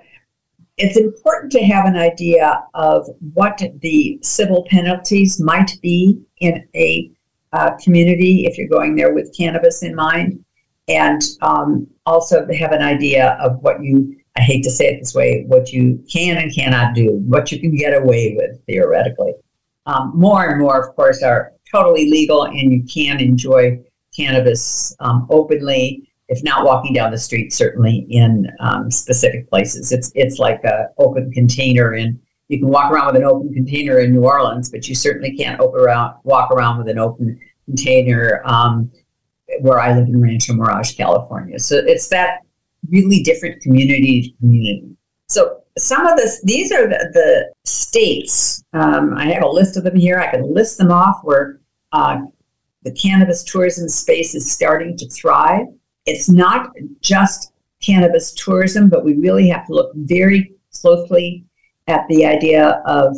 it's 0.78 0.98
important 0.98 1.52
to 1.52 1.64
have 1.64 1.86
an 1.86 1.98
idea 1.98 2.64
of 2.74 3.06
what 3.34 3.62
the 3.82 4.18
civil 4.22 4.66
penalties 4.70 5.42
might 5.42 5.72
be 5.82 6.22
in 6.40 6.66
a 6.76 7.12
uh, 7.52 7.72
community 7.84 8.46
if 8.46 8.58
you're 8.58 8.70
going 8.70 8.96
there 8.96 9.14
with 9.14 9.36
cannabis 9.36 9.84
in 9.84 9.94
mind, 9.94 10.44
and 10.88 11.22
um, 11.42 11.88
also 12.06 12.48
have 12.54 12.72
an 12.72 12.82
idea 12.82 13.38
of 13.42 13.60
what 13.62 13.84
you, 13.84 14.16
I 14.38 14.42
hate 14.42 14.64
to 14.64 14.72
say 14.72 14.94
it 14.94 15.00
this 15.00 15.14
way, 15.14 15.44
what 15.48 15.74
you 15.74 16.04
can 16.12 16.38
and 16.38 16.54
cannot 16.54 16.96
do, 16.96 17.12
what 17.28 17.52
you 17.52 17.60
can 17.60 17.76
get 17.76 17.94
away 17.94 18.36
with 18.38 18.64
theoretically. 18.66 19.34
Um, 19.86 20.12
more 20.16 20.50
and 20.50 20.60
more, 20.60 20.88
of 20.88 20.96
course, 20.96 21.24
are 21.24 21.54
totally 21.72 22.10
legal 22.10 22.46
and 22.46 22.72
you 22.72 22.84
can 22.84 23.20
enjoy 23.20 23.80
cannabis 24.16 24.96
um, 25.00 25.28
openly 25.30 26.06
if 26.28 26.44
not 26.44 26.66
walking 26.66 26.94
down 26.94 27.12
the 27.12 27.18
street 27.18 27.52
certainly 27.54 28.06
in 28.10 28.48
um, 28.60 28.90
specific 28.90 29.50
places 29.50 29.92
it's 29.92 30.12
it's 30.16 30.40
like 30.40 30.64
a 30.64 30.88
open 30.98 31.32
container 31.32 31.94
and 31.94 32.20
you 32.50 32.58
can 32.58 32.68
walk 32.68 32.92
around 32.92 33.14
with 33.14 33.18
an 33.18 33.24
open 33.24 33.54
container 33.54 34.00
in 34.00 34.12
New 34.12 34.26
Orleans, 34.26 34.70
but 34.70 34.90
you 34.90 34.96
certainly 34.96 35.38
can't 35.38 35.62
open 35.62 35.80
around, 35.80 36.16
walk 36.24 36.52
around 36.52 36.80
with 36.80 36.90
an 36.90 36.98
open 36.98 37.40
container 37.66 38.42
um, 38.44 38.92
where 39.62 39.80
I 39.80 39.96
live 39.96 40.08
in 40.08 40.20
Rancho 40.20 40.54
Mirage, 40.54 40.96
California. 40.98 41.60
So 41.60 41.78
it's 41.78 42.08
that 42.08 42.40
really 42.90 43.22
different 43.22 43.62
community 43.62 44.22
to 44.24 44.38
community. 44.40 44.96
So 45.30 45.62
some 45.78 46.06
of 46.08 46.18
this, 46.18 46.42
these 46.44 46.72
are 46.72 46.88
the, 46.88 47.10
the 47.14 47.54
states. 47.64 48.64
Um, 48.74 49.14
I 49.16 49.26
have 49.32 49.44
a 49.44 49.48
list 49.48 49.78
of 49.78 49.84
them 49.84 49.96
here. 49.96 50.20
I 50.20 50.32
can 50.32 50.54
list 50.54 50.78
them 50.78 50.92
off 50.92 51.20
where 51.24 51.62
uh, 51.92 52.22
the 52.84 52.92
cannabis 52.94 53.44
tourism 53.44 53.88
space 53.88 54.36
is 54.36 54.52
starting 54.52 54.98
to 54.98 55.08
thrive. 55.10 55.68
It's 56.06 56.30
not 56.30 56.72
just 57.02 57.54
cannabis 57.82 58.34
tourism, 58.34 58.90
but 58.90 59.06
we 59.06 59.16
really 59.16 59.48
have 59.50 59.66
to 59.68 59.74
look 59.74 59.92
very 59.96 60.56
closely 60.74 61.46
at 61.88 62.08
the 62.10 62.26
idea 62.26 62.82
of 62.86 63.16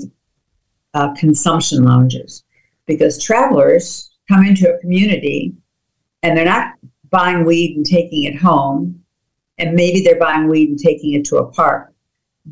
uh, 0.94 1.14
consumption 1.16 1.84
lounges 1.84 2.44
because 2.86 3.24
travelers 3.24 4.12
come 4.28 4.46
into 4.46 4.74
a 4.74 4.80
community 4.80 5.54
and 6.24 6.38
they're 6.38 6.46
not 6.46 6.74
buying 7.10 7.46
weed 7.46 7.76
and 7.76 7.86
taking 7.86 8.24
it 8.24 8.36
home, 8.36 9.04
and 9.58 9.74
maybe 9.74 10.02
they're 10.02 10.20
buying 10.20 10.48
weed 10.48 10.70
and 10.70 10.80
taking 10.80 11.14
it 11.14 11.26
to 11.26 11.38
a 11.38 11.52
park, 11.52 11.94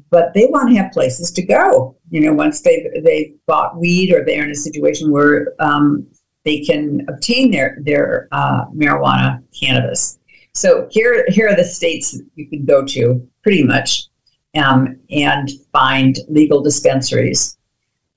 but 0.09 0.33
they 0.33 0.45
want 0.45 0.69
to 0.69 0.75
have 0.75 0.91
places 0.91 1.31
to 1.31 1.41
go. 1.41 1.95
You 2.09 2.21
know, 2.21 2.33
once 2.33 2.61
they've 2.61 2.87
they've 3.03 3.33
bought 3.47 3.77
weed 3.77 4.13
or 4.13 4.23
they're 4.25 4.43
in 4.43 4.51
a 4.51 4.55
situation 4.55 5.11
where 5.11 5.53
um, 5.59 6.07
they 6.45 6.59
can 6.61 7.05
obtain 7.07 7.51
their 7.51 7.77
their 7.81 8.27
uh, 8.31 8.65
marijuana 8.67 9.43
cannabis. 9.59 10.19
So 10.53 10.87
here 10.91 11.25
here 11.29 11.49
are 11.49 11.55
the 11.55 11.63
states 11.63 12.19
you 12.35 12.49
can 12.49 12.65
go 12.65 12.85
to 12.85 13.27
pretty 13.43 13.63
much 13.63 14.07
um, 14.55 14.99
and 15.09 15.49
find 15.71 16.17
legal 16.27 16.61
dispensaries. 16.61 17.57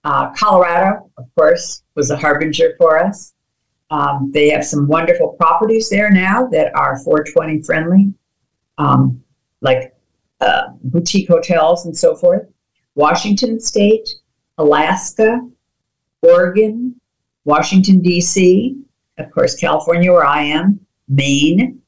Uh, 0.05 0.31
Colorado, 0.35 1.11
of 1.17 1.27
course, 1.37 1.83
was 1.95 2.11
a 2.11 2.17
harbinger 2.17 2.75
for 2.79 2.99
us. 2.99 3.35
Um, 3.91 4.31
they 4.33 4.49
have 4.51 4.65
some 4.65 4.89
wonderful 4.89 5.29
properties 5.39 5.91
there 5.91 6.11
now 6.11 6.47
that 6.47 6.75
are 6.75 6.99
420 7.05 7.63
friendly, 7.63 8.13
um, 8.79 9.23
like 9.61 9.95
uh, 10.43 10.69
boutique 10.83 11.29
hotels 11.29 11.87
and 11.87 11.97
so 11.97 12.17
forth. 12.17 12.43
Washington 12.95 13.61
State, 13.61 14.09
Alaska, 14.59 15.41
Oregon, 16.23 16.95
Washington, 17.45 18.01
D.C., 18.01 18.77
of 19.19 19.31
course, 19.31 19.55
California, 19.55 20.13
where 20.13 20.27
I 20.27 20.43
am, 20.43 20.81
Maine, 21.09 21.81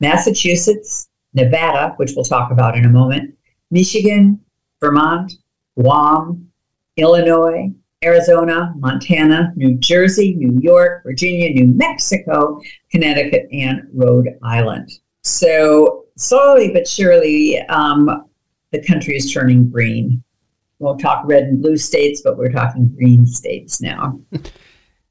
Massachusetts, 0.00 1.08
Nevada, 1.34 1.94
which 1.96 2.12
we'll 2.14 2.24
talk 2.24 2.50
about 2.50 2.76
in 2.76 2.84
a 2.84 2.88
moment, 2.88 3.34
Michigan, 3.70 4.40
Vermont, 4.80 5.32
Guam, 5.78 6.48
Illinois, 6.96 7.72
Arizona, 8.04 8.74
Montana, 8.78 9.52
New 9.56 9.76
Jersey, 9.76 10.34
New 10.34 10.60
York, 10.60 11.04
Virginia, 11.04 11.50
New 11.50 11.72
Mexico, 11.72 12.60
Connecticut, 12.90 13.48
and 13.52 13.82
Rhode 13.92 14.28
Island. 14.42 14.90
So 15.22 16.01
slowly 16.16 16.72
but 16.72 16.86
surely, 16.86 17.58
um, 17.68 18.26
the 18.70 18.82
country 18.82 19.16
is 19.16 19.32
turning 19.32 19.68
green. 19.68 20.22
We'll 20.78 20.96
talk 20.96 21.24
red 21.26 21.44
and 21.44 21.62
blue 21.62 21.76
states, 21.76 22.22
but 22.22 22.36
we're 22.36 22.50
talking 22.50 22.88
green 22.96 23.26
states 23.26 23.80
now. 23.80 24.20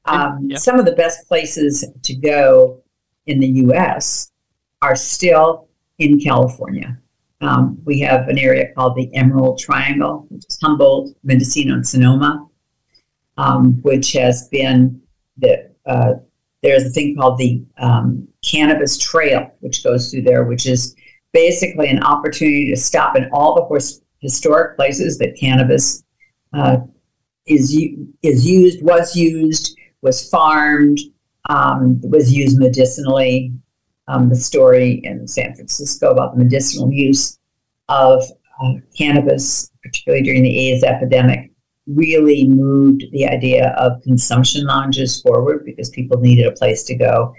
Um, 0.04 0.48
yep. 0.50 0.58
Some 0.58 0.78
of 0.78 0.84
the 0.84 0.96
best 0.96 1.28
places 1.28 1.84
to 2.02 2.14
go 2.14 2.82
in 3.26 3.38
the 3.38 3.46
U.S. 3.46 4.32
are 4.82 4.96
still 4.96 5.68
in 5.98 6.18
California. 6.18 6.98
Um, 7.40 7.80
we 7.84 8.00
have 8.00 8.28
an 8.28 8.38
area 8.38 8.72
called 8.74 8.96
the 8.96 9.12
Emerald 9.14 9.58
Triangle, 9.58 10.26
which 10.28 10.44
is 10.48 10.58
Humboldt, 10.62 11.16
Mendocino, 11.24 11.74
and 11.74 11.86
Sonoma, 11.86 12.48
um, 13.36 13.80
which 13.82 14.12
has 14.12 14.48
been 14.48 15.00
the 15.38 15.70
uh, 15.86 16.14
there's 16.62 16.84
a 16.84 16.90
thing 16.90 17.16
called 17.16 17.38
the 17.38 17.64
um, 17.78 18.28
Cannabis 18.44 18.98
Trail, 18.98 19.50
which 19.60 19.84
goes 19.84 20.10
through 20.10 20.22
there, 20.22 20.44
which 20.44 20.66
is 20.66 20.94
basically 21.32 21.88
an 21.88 22.02
opportunity 22.02 22.70
to 22.70 22.76
stop 22.76 23.16
in 23.16 23.28
all 23.32 23.54
the 23.54 24.00
historic 24.20 24.76
places 24.76 25.18
that 25.18 25.36
cannabis 25.38 26.04
uh, 26.52 26.78
is 27.46 27.76
is 28.22 28.46
used, 28.46 28.82
was 28.82 29.16
used, 29.16 29.76
was 30.02 30.28
farmed, 30.28 30.98
um, 31.48 32.00
was 32.02 32.32
used 32.32 32.58
medicinally. 32.58 33.52
Um, 34.08 34.28
the 34.28 34.36
story 34.36 35.00
in 35.04 35.28
San 35.28 35.54
Francisco 35.54 36.10
about 36.10 36.32
the 36.32 36.42
medicinal 36.42 36.92
use 36.92 37.38
of 37.88 38.22
uh, 38.62 38.72
cannabis, 38.96 39.70
particularly 39.82 40.24
during 40.24 40.42
the 40.42 40.58
AIDS 40.58 40.82
epidemic, 40.82 41.52
really 41.86 42.48
moved 42.48 43.04
the 43.12 43.26
idea 43.26 43.70
of 43.78 44.02
consumption 44.02 44.66
lounges 44.66 45.22
forward 45.22 45.64
because 45.64 45.88
people 45.90 46.20
needed 46.20 46.46
a 46.46 46.52
place 46.52 46.82
to 46.84 46.96
go 46.96 47.32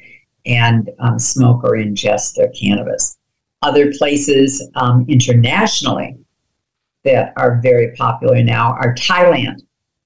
and 0.45 0.89
um, 0.99 1.19
smoke 1.19 1.63
or 1.63 1.73
ingest 1.73 2.35
their 2.35 2.49
cannabis. 2.49 3.17
Other 3.61 3.93
places 3.93 4.69
um, 4.75 5.05
internationally 5.07 6.17
that 7.03 7.33
are 7.37 7.59
very 7.61 7.95
popular 7.95 8.43
now 8.43 8.71
are 8.73 8.95
Thailand. 8.95 9.61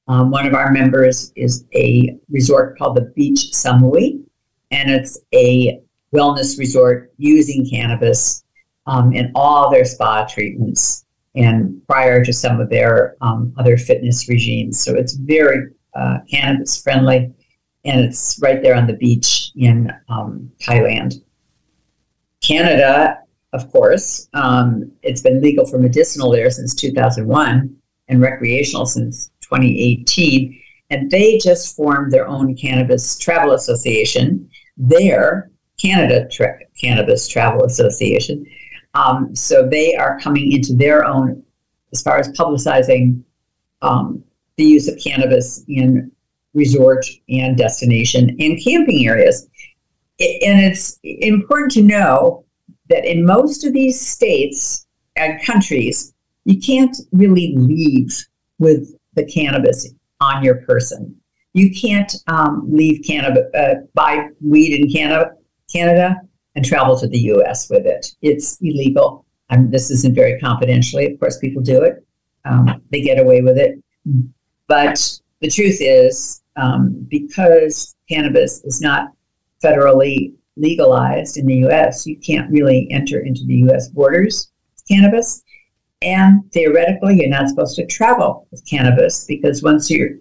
Um, 0.07 0.31
one 0.31 0.45
of 0.45 0.53
our 0.53 0.71
members 0.71 1.31
is 1.35 1.65
a 1.75 2.17
resort 2.29 2.77
called 2.77 2.95
the 2.95 3.11
Beach 3.15 3.51
Samui, 3.53 4.23
and 4.71 4.89
it's 4.89 5.19
a 5.33 5.81
wellness 6.13 6.57
resort 6.57 7.11
using 7.17 7.69
cannabis 7.69 8.43
um, 8.85 9.13
in 9.13 9.31
all 9.35 9.69
their 9.69 9.85
spa 9.85 10.25
treatments 10.25 11.05
and 11.35 11.81
prior 11.87 12.23
to 12.23 12.33
some 12.33 12.59
of 12.59 12.69
their 12.69 13.15
um, 13.21 13.53
other 13.57 13.77
fitness 13.77 14.27
regimes. 14.29 14.79
So 14.79 14.95
it's 14.95 15.13
very 15.13 15.67
uh, 15.93 16.19
cannabis 16.29 16.81
friendly, 16.81 17.33
and 17.87 18.01
it's 18.01 18.37
right 18.41 18.61
there 18.61 18.75
on 18.75 18.85
the 18.85 18.93
beach 18.93 19.51
in 19.55 19.91
um, 20.09 20.51
Thailand. 20.59 21.15
Canada, 22.41 23.19
of 23.53 23.71
course, 23.71 24.27
um, 24.33 24.91
it's 25.01 25.21
been 25.21 25.41
legal 25.41 25.65
for 25.65 25.79
medicinal 25.79 26.29
there 26.29 26.51
since 26.51 26.75
2001 26.75 27.75
and 28.09 28.21
recreational 28.21 28.85
since 28.85 29.31
2018. 29.41 30.61
And 30.89 31.09
they 31.09 31.37
just 31.37 31.75
formed 31.75 32.11
their 32.11 32.27
own 32.27 32.55
cannabis 32.55 33.17
travel 33.17 33.53
association 33.53 34.49
there 34.75 35.49
Canada 35.81 36.27
Tra- 36.29 36.59
Cannabis 36.79 37.27
Travel 37.27 37.63
Association. 37.63 38.45
Um, 38.93 39.35
so 39.35 39.67
they 39.67 39.95
are 39.95 40.19
coming 40.19 40.51
into 40.51 40.73
their 40.73 41.05
own 41.05 41.43
as 41.93 42.01
far 42.01 42.17
as 42.17 42.29
publicizing 42.29 43.23
um, 43.81 44.23
the 44.57 44.65
use 44.65 44.87
of 44.87 44.99
cannabis 44.99 45.63
in 45.67 46.11
resort 46.57 47.05
and 47.29 47.57
destination 47.57 48.35
and 48.39 48.61
camping 48.63 49.07
areas. 49.07 49.47
And 50.19 50.59
it's 50.59 50.99
important 51.03 51.71
to 51.73 51.83
know 51.83 52.43
that 52.89 53.05
in 53.05 53.25
most 53.25 53.63
of 53.63 53.73
these 53.73 53.99
states 53.99 54.87
and 55.15 55.41
countries, 55.43 56.13
you 56.45 56.59
can't 56.59 56.97
really 57.11 57.53
leave 57.57 58.25
with 58.59 58.95
the 59.13 59.25
cannabis 59.25 59.87
on 60.19 60.43
your 60.43 60.55
person. 60.61 61.15
You 61.53 61.71
can't 61.73 62.13
um, 62.27 62.67
leave 62.69 63.03
cannabis, 63.05 63.43
uh, 63.55 63.75
buy 63.93 64.29
weed 64.41 64.79
in 64.79 64.91
Canada 64.91 65.31
Canada 65.71 66.15
and 66.55 66.65
travel 66.65 66.97
to 66.97 67.07
the 67.07 67.19
US 67.33 67.69
with 67.69 67.85
it. 67.85 68.15
It's 68.21 68.57
illegal. 68.61 69.25
Um, 69.49 69.69
this 69.69 69.91
isn't 69.91 70.15
very 70.15 70.39
confidentially. 70.39 71.11
Of 71.11 71.19
course, 71.19 71.37
people 71.37 71.61
do 71.61 71.83
it, 71.83 72.05
um, 72.45 72.81
they 72.91 73.01
get 73.01 73.19
away 73.19 73.41
with 73.41 73.57
it. 73.57 73.79
But 74.67 75.19
the 75.41 75.49
truth 75.49 75.77
is, 75.79 76.41
um, 76.57 77.05
because 77.09 77.95
cannabis 78.09 78.63
is 78.63 78.81
not 78.81 79.11
federally 79.63 80.33
legalized 80.55 81.37
in 81.37 81.45
the 81.45 81.65
US, 81.67 82.05
you 82.05 82.17
can't 82.17 82.51
really 82.51 82.87
enter 82.91 83.19
into 83.19 83.45
the 83.45 83.55
US 83.69 83.89
borders 83.89 84.51
with 84.75 84.87
cannabis. 84.87 85.43
And 86.01 86.51
theoretically, 86.51 87.19
you're 87.19 87.29
not 87.29 87.49
supposed 87.49 87.75
to 87.77 87.85
travel 87.85 88.47
with 88.51 88.67
cannabis 88.69 89.25
because 89.25 89.63
once 89.63 89.89
you're 89.89 90.17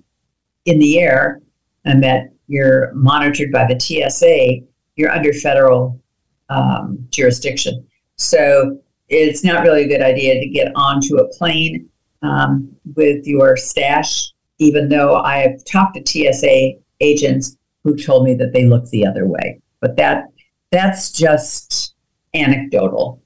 in 0.65 0.79
the 0.79 0.99
air 0.99 1.41
and 1.85 2.03
that 2.03 2.33
you're 2.49 2.93
monitored 2.95 3.53
by 3.53 3.67
the 3.67 3.79
TSA, 3.79 4.67
you're 4.97 5.11
under 5.11 5.33
federal 5.33 6.01
um, 6.49 7.07
jurisdiction. 7.11 7.87
So 8.17 8.79
it's 9.09 9.45
not 9.45 9.63
really 9.63 9.85
a 9.85 9.89
good 9.89 10.03
idea 10.03 10.41
to 10.41 10.49
get 10.49 10.73
onto 10.75 11.17
a 11.17 11.29
plane 11.35 11.89
um, 12.23 12.75
with 12.95 13.27
your 13.27 13.57
stash, 13.57 14.33
even 14.59 14.89
though 14.89 15.17
I 15.17 15.39
have 15.39 15.65
talked 15.65 15.97
to 15.97 16.33
TSA 16.33 16.73
agents 17.01 17.57
who 17.85 17.97
told 17.97 18.25
me 18.25 18.35
that 18.35 18.53
they 18.53 18.67
look 18.67 18.89
the 18.91 19.07
other 19.07 19.27
way. 19.27 19.61
But 19.81 19.97
that 19.97 20.25
that's 20.71 21.13
just 21.13 21.95
anecdotal. 22.35 23.23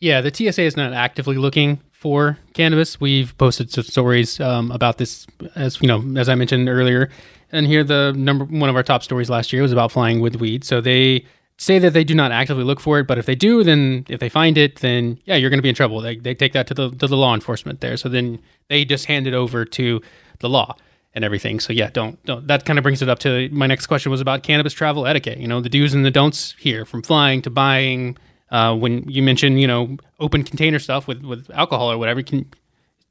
Yeah, 0.00 0.20
the 0.20 0.32
TSA 0.32 0.62
is 0.62 0.76
not 0.76 0.92
actively 0.92 1.36
looking 1.36 1.80
for 1.92 2.38
cannabis. 2.52 3.00
We've 3.00 3.36
posted 3.38 3.70
some 3.70 3.84
stories 3.84 4.38
um, 4.38 4.70
about 4.70 4.98
this, 4.98 5.26
as 5.54 5.80
you 5.80 5.88
know, 5.88 6.04
as 6.20 6.28
I 6.28 6.34
mentioned 6.34 6.68
earlier. 6.68 7.10
And 7.50 7.66
here, 7.66 7.82
the 7.84 8.12
number 8.16 8.44
one 8.44 8.68
of 8.68 8.76
our 8.76 8.82
top 8.82 9.02
stories 9.02 9.30
last 9.30 9.52
year 9.52 9.62
was 9.62 9.72
about 9.72 9.92
flying 9.92 10.20
with 10.20 10.36
weed. 10.36 10.64
So 10.64 10.80
they 10.80 11.24
say 11.56 11.78
that 11.78 11.92
they 11.92 12.04
do 12.04 12.14
not 12.14 12.32
actively 12.32 12.64
look 12.64 12.80
for 12.80 12.98
it, 12.98 13.06
but 13.06 13.16
if 13.16 13.26
they 13.26 13.34
do, 13.34 13.62
then 13.62 14.04
if 14.08 14.20
they 14.20 14.28
find 14.28 14.58
it, 14.58 14.76
then 14.76 15.18
yeah, 15.24 15.36
you're 15.36 15.50
going 15.50 15.58
to 15.58 15.62
be 15.62 15.68
in 15.68 15.74
trouble. 15.74 16.00
They, 16.00 16.16
they 16.16 16.34
take 16.34 16.52
that 16.52 16.66
to 16.68 16.74
the 16.74 16.90
to 16.90 17.06
the 17.06 17.16
law 17.16 17.34
enforcement 17.34 17.80
there. 17.80 17.96
So 17.96 18.08
then 18.08 18.40
they 18.68 18.84
just 18.84 19.06
hand 19.06 19.26
it 19.26 19.34
over 19.34 19.64
to 19.64 20.02
the 20.44 20.48
law 20.48 20.76
and 21.14 21.24
everything. 21.24 21.58
So 21.58 21.72
yeah, 21.72 21.90
don't 21.90 22.22
don't. 22.24 22.46
That 22.46 22.64
kind 22.64 22.78
of 22.78 22.82
brings 22.82 23.02
it 23.02 23.08
up 23.08 23.18
to 23.20 23.48
my 23.50 23.66
next 23.66 23.86
question 23.86 24.12
was 24.12 24.20
about 24.20 24.42
cannabis 24.42 24.72
travel 24.72 25.06
etiquette. 25.06 25.38
You 25.38 25.48
know, 25.48 25.60
the 25.60 25.68
do's 25.68 25.94
and 25.94 26.04
the 26.04 26.10
don'ts 26.10 26.54
here, 26.58 26.84
from 26.84 27.02
flying 27.02 27.42
to 27.42 27.50
buying. 27.50 28.16
Uh, 28.50 28.76
when 28.76 29.08
you 29.08 29.22
mentioned 29.22 29.60
you 29.60 29.66
know 29.66 29.96
open 30.20 30.44
container 30.44 30.78
stuff 30.78 31.08
with 31.08 31.22
with 31.22 31.50
alcohol 31.54 31.90
or 31.90 31.98
whatever, 31.98 32.22
can 32.22 32.48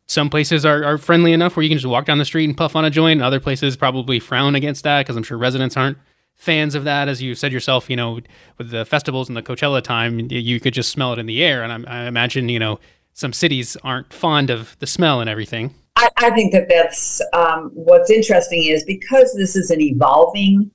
some 0.05 0.29
places 0.29 0.65
are, 0.65 0.83
are 0.83 0.97
friendly 0.97 1.33
enough 1.33 1.55
where 1.55 1.63
you 1.63 1.69
can 1.69 1.77
just 1.77 1.89
walk 1.89 2.05
down 2.05 2.17
the 2.17 2.25
street 2.25 2.45
and 2.45 2.57
puff 2.57 2.75
on 2.75 2.85
a 2.85 2.89
joint. 2.89 3.21
Other 3.21 3.39
places 3.39 3.75
probably 3.77 4.19
frown 4.19 4.53
against 4.53 4.83
that 4.83 5.01
because 5.01 5.15
I'm 5.15 5.23
sure 5.23 5.37
residents 5.37 5.77
aren't 5.77 5.97
fans 6.35 6.75
of 6.75 6.83
that. 6.83 7.07
As 7.07 7.21
you 7.21 7.35
said 7.35 7.53
yourself, 7.53 7.89
you 7.89 7.95
know, 7.95 8.19
with 8.57 8.69
the 8.69 8.85
festivals 8.85 9.29
and 9.29 9.37
the 9.37 9.41
Coachella 9.41 9.81
time, 9.81 10.27
you 10.29 10.59
could 10.59 10.73
just 10.73 10.91
smell 10.91 11.13
it 11.13 11.19
in 11.19 11.25
the 11.25 11.43
air. 11.43 11.63
And 11.63 11.87
I, 11.87 12.01
I 12.01 12.07
imagine, 12.07 12.49
you 12.49 12.59
know, 12.59 12.79
some 13.13 13.31
cities 13.31 13.77
aren't 13.83 14.11
fond 14.11 14.49
of 14.49 14.77
the 14.79 14.87
smell 14.87 15.21
and 15.21 15.29
everything. 15.29 15.73
I, 15.95 16.09
I 16.17 16.29
think 16.31 16.51
that 16.53 16.67
that's 16.69 17.21
um, 17.33 17.71
what's 17.73 18.09
interesting 18.09 18.63
is 18.63 18.83
because 18.83 19.33
this 19.33 19.55
is 19.55 19.69
an 19.69 19.81
evolving 19.81 20.71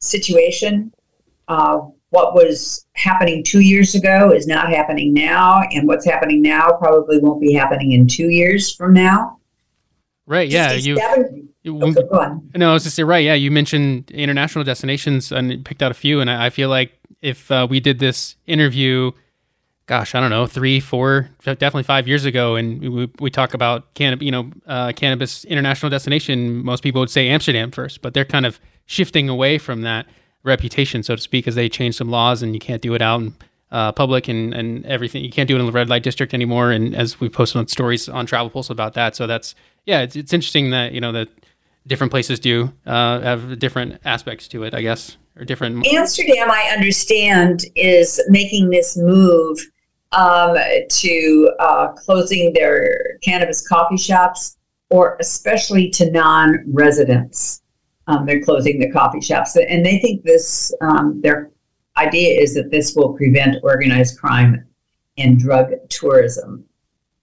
situation. 0.00 0.92
Uh, 1.48 1.80
what 2.10 2.34
was 2.34 2.86
happening 2.94 3.44
two 3.44 3.60
years 3.60 3.94
ago 3.94 4.32
is 4.32 4.46
not 4.46 4.70
happening 4.70 5.12
now, 5.12 5.62
and 5.72 5.86
what's 5.86 6.06
happening 6.06 6.42
now 6.42 6.70
probably 6.78 7.18
won't 7.18 7.40
be 7.40 7.52
happening 7.52 7.92
in 7.92 8.06
two 8.06 8.30
years 8.30 8.74
from 8.74 8.94
now. 8.94 9.38
Right. 10.26 10.48
Yeah. 10.48 10.72
You. 10.72 10.96
no, 12.54 12.70
I 12.70 12.72
was 12.74 12.84
just 12.84 12.96
say 12.96 13.02
right. 13.02 13.24
Yeah, 13.24 13.34
you 13.34 13.50
mentioned 13.50 14.10
international 14.10 14.64
destinations 14.64 15.32
and 15.32 15.64
picked 15.64 15.82
out 15.82 15.90
a 15.90 15.94
few, 15.94 16.20
and 16.20 16.30
I, 16.30 16.46
I 16.46 16.50
feel 16.50 16.68
like 16.68 16.98
if 17.20 17.50
uh, 17.50 17.66
we 17.68 17.80
did 17.80 17.98
this 17.98 18.36
interview 18.46 19.10
gosh, 19.88 20.14
I 20.14 20.20
don't 20.20 20.30
know, 20.30 20.46
three, 20.46 20.80
four, 20.80 21.30
definitely 21.42 21.82
five 21.82 22.06
years 22.06 22.26
ago, 22.26 22.56
and 22.56 22.80
we, 22.80 23.10
we 23.18 23.30
talk 23.30 23.54
about 23.54 23.94
cannabis, 23.94 24.24
you 24.24 24.30
know, 24.30 24.50
uh, 24.66 24.92
cannabis 24.92 25.44
international 25.46 25.88
destination. 25.88 26.62
Most 26.62 26.82
people 26.82 27.00
would 27.00 27.10
say 27.10 27.28
Amsterdam 27.28 27.70
first, 27.70 28.02
but 28.02 28.12
they're 28.12 28.26
kind 28.26 28.44
of 28.44 28.60
shifting 28.84 29.30
away 29.30 29.56
from 29.56 29.80
that 29.82 30.06
reputation, 30.44 31.02
so 31.02 31.16
to 31.16 31.22
speak, 31.22 31.48
as 31.48 31.54
they 31.54 31.70
change 31.70 31.96
some 31.96 32.10
laws, 32.10 32.42
and 32.42 32.52
you 32.52 32.60
can't 32.60 32.82
do 32.82 32.94
it 32.94 33.00
out 33.00 33.22
in 33.22 33.34
uh, 33.70 33.90
public 33.92 34.28
and 34.28 34.54
and 34.54 34.84
everything. 34.86 35.24
You 35.24 35.30
can't 35.30 35.48
do 35.48 35.56
it 35.56 35.60
in 35.60 35.66
the 35.66 35.72
red 35.72 35.88
light 35.88 36.02
district 36.02 36.34
anymore. 36.34 36.70
And 36.70 36.94
as 36.94 37.18
we 37.18 37.28
posted 37.30 37.58
on 37.58 37.68
stories 37.68 38.08
on 38.08 38.26
Travel 38.26 38.50
Pulse 38.50 38.70
about 38.70 38.92
that, 38.94 39.16
so 39.16 39.26
that's 39.26 39.54
yeah, 39.86 40.02
it's 40.02 40.16
it's 40.16 40.34
interesting 40.34 40.70
that 40.70 40.92
you 40.92 41.00
know 41.00 41.12
that 41.12 41.28
different 41.86 42.10
places 42.10 42.38
do 42.38 42.72
uh, 42.86 43.20
have 43.20 43.58
different 43.58 44.00
aspects 44.04 44.48
to 44.48 44.64
it, 44.64 44.74
I 44.74 44.82
guess, 44.82 45.16
or 45.36 45.46
different. 45.46 45.86
Amsterdam, 45.86 46.50
I 46.50 46.70
understand, 46.74 47.64
is 47.74 48.20
making 48.28 48.68
this 48.68 48.96
move 48.98 49.58
um, 50.12 50.56
to 50.88 51.50
uh, 51.60 51.88
closing 51.92 52.52
their 52.52 53.18
cannabis 53.22 53.66
coffee 53.66 53.96
shops, 53.96 54.56
or 54.90 55.16
especially 55.20 55.90
to 55.90 56.10
non 56.10 56.64
residents. 56.66 57.62
Um, 58.06 58.24
they're 58.24 58.42
closing 58.42 58.78
the 58.78 58.90
coffee 58.90 59.20
shops. 59.20 59.56
And 59.56 59.84
they 59.84 59.98
think 59.98 60.24
this, 60.24 60.72
um, 60.80 61.20
their 61.20 61.50
idea 61.98 62.40
is 62.40 62.54
that 62.54 62.70
this 62.70 62.96
will 62.96 63.12
prevent 63.12 63.56
organized 63.62 64.18
crime 64.18 64.64
and 65.18 65.38
drug 65.38 65.72
tourism. 65.90 66.64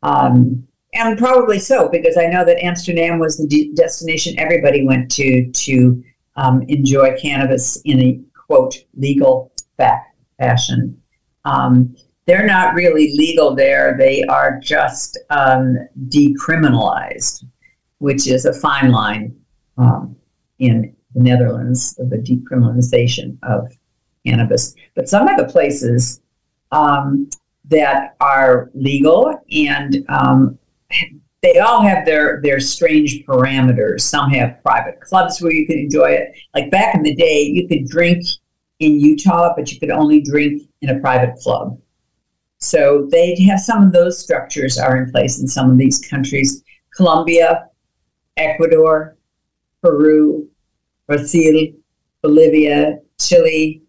Um, 0.04 0.68
and 0.94 1.18
probably 1.18 1.60
so, 1.60 1.90
because 1.90 2.18
I 2.18 2.28
know 2.28 2.46
that 2.46 2.64
Amsterdam 2.64 3.20
was 3.20 3.38
the 3.38 3.48
de- 3.48 3.74
destination 3.74 4.38
everybody 4.38 4.86
went 4.86 5.12
to 5.12 5.52
to 5.52 6.04
um, 6.38 6.62
enjoy 6.68 7.18
cannabis 7.18 7.82
in 7.86 8.00
a 8.00 8.22
quote 8.48 8.78
legal 8.96 9.52
fashion. 9.78 11.02
Um, 11.44 11.96
they're 12.26 12.46
not 12.46 12.74
really 12.74 13.14
legal 13.16 13.56
there. 13.56 13.96
They 13.98 14.24
are 14.24 14.60
just 14.60 15.20
um, 15.30 15.78
decriminalized, 16.10 17.46
which 18.00 18.28
is 18.28 18.46
a 18.46 18.54
fine 18.54 18.92
line 18.92 19.36
um, 19.78 20.16
in 20.60 20.96
the 21.14 21.22
Netherlands 21.22 21.98
of 22.00 22.10
the 22.10 22.18
decriminalization 22.18 23.38
of 23.44 23.72
cannabis. 24.26 24.76
But 24.96 25.08
some 25.08 25.28
of 25.28 25.38
the 25.38 25.46
places 25.46 26.22
um, 26.72 27.30
that 27.66 28.16
are 28.20 28.72
legal 28.74 29.40
and 29.52 30.04
um, 30.10 30.58
they 31.42 31.60
all 31.60 31.82
have 31.82 32.06
their 32.06 32.42
their 32.42 32.60
strange 32.60 33.24
parameters. 33.28 34.02
Some 34.02 34.32
have 34.32 34.62
private 34.64 35.00
clubs 35.00 35.40
where 35.42 35.52
you 35.52 35.68
can 35.68 35.78
enjoy 35.78 36.10
it. 36.12 36.36
Like 36.56 36.72
back 36.72 36.96
in 36.96 37.04
the 37.04 37.16
day, 37.16 37.44
you 37.44 37.68
could 37.68 37.88
drink 37.88 38.26
in 38.80 39.00
Utah, 39.00 39.54
but 39.56 39.72
you 39.72 39.80
could 39.80 39.92
only 39.92 40.22
drink 40.22 40.64
in 40.82 40.90
a 40.90 41.00
private 41.00 41.36
club. 41.36 41.80
So 42.66 43.08
they 43.12 43.40
have 43.44 43.60
some 43.60 43.84
of 43.84 43.92
those 43.92 44.18
structures 44.18 44.80
are 44.80 44.98
in 44.98 45.12
place 45.12 45.40
in 45.40 45.48
some 45.48 45.70
of 45.70 45.78
these 45.78 46.00
countries. 46.00 46.64
Colombia, 46.96 47.70
Ecuador, 48.38 49.18
Peru, 49.84 50.50
Brazil, 51.06 51.68
Bolivia, 52.24 52.98
Chile, 53.20 53.84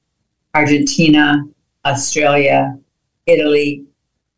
Argentina, 0.55 1.43
Australia, 1.87 2.79
Italy, 3.25 3.87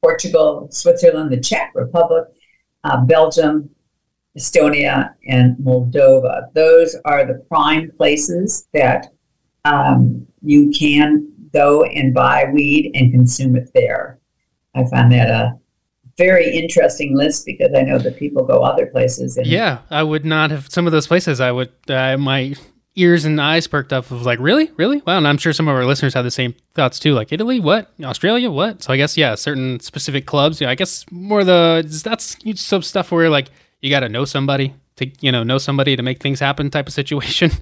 Portugal, 0.03 0.68
Switzerland, 0.70 1.33
the 1.33 1.40
Czech 1.40 1.72
Republic, 1.74 2.29
uh, 2.85 3.05
Belgium, 3.05 3.68
Estonia, 4.38 5.14
and 5.27 5.57
Moldova. 5.57 6.53
Those 6.55 6.94
are 7.05 7.27
the 7.27 7.44
prime 7.48 7.90
places 7.96 8.68
that 8.72 9.09
um, 9.64 10.24
you 10.42 10.70
can 10.70 11.27
go 11.53 11.83
and 11.83 12.14
buy 12.14 12.44
weed 12.53 12.92
and 12.94 13.11
consume 13.11 13.57
it 13.57 13.68
there. 13.74 14.17
I 14.78 14.88
found 14.88 15.12
that 15.12 15.28
a 15.28 15.58
very 16.16 16.56
interesting 16.56 17.16
list 17.16 17.46
because 17.46 17.70
I 17.74 17.82
know 17.82 17.98
that 17.98 18.18
people 18.18 18.44
go 18.44 18.62
other 18.62 18.86
places. 18.86 19.36
And 19.36 19.46
yeah, 19.46 19.78
I 19.90 20.02
would 20.02 20.24
not 20.24 20.50
have 20.50 20.68
some 20.70 20.86
of 20.86 20.92
those 20.92 21.06
places. 21.06 21.40
I 21.40 21.52
would 21.52 21.72
uh, 21.88 22.16
my 22.18 22.54
ears 22.96 23.24
and 23.24 23.40
eyes 23.40 23.66
perked 23.68 23.92
up 23.92 24.10
of 24.10 24.22
like, 24.22 24.40
really, 24.40 24.70
really? 24.76 25.00
Wow. 25.06 25.18
And 25.18 25.28
I'm 25.28 25.38
sure 25.38 25.52
some 25.52 25.68
of 25.68 25.76
our 25.76 25.84
listeners 25.84 26.14
have 26.14 26.24
the 26.24 26.30
same 26.30 26.54
thoughts 26.74 26.98
too. 26.98 27.14
Like 27.14 27.32
Italy, 27.32 27.60
what? 27.60 27.92
Australia, 28.02 28.50
what? 28.50 28.82
So 28.82 28.92
I 28.92 28.96
guess 28.96 29.16
yeah, 29.16 29.34
certain 29.36 29.80
specific 29.80 30.26
clubs. 30.26 30.60
Yeah, 30.60 30.70
I 30.70 30.74
guess 30.74 31.06
more 31.10 31.44
the 31.44 31.84
that's 32.04 32.36
some 32.60 32.82
stuff 32.82 33.12
where 33.12 33.30
like 33.30 33.50
you 33.80 33.90
got 33.90 34.00
to 34.00 34.08
know 34.08 34.24
somebody 34.24 34.74
to 34.96 35.10
you 35.20 35.30
know 35.30 35.44
know 35.44 35.58
somebody 35.58 35.96
to 35.96 36.02
make 36.02 36.20
things 36.20 36.40
happen 36.40 36.70
type 36.70 36.88
of 36.88 36.92
situation. 36.92 37.50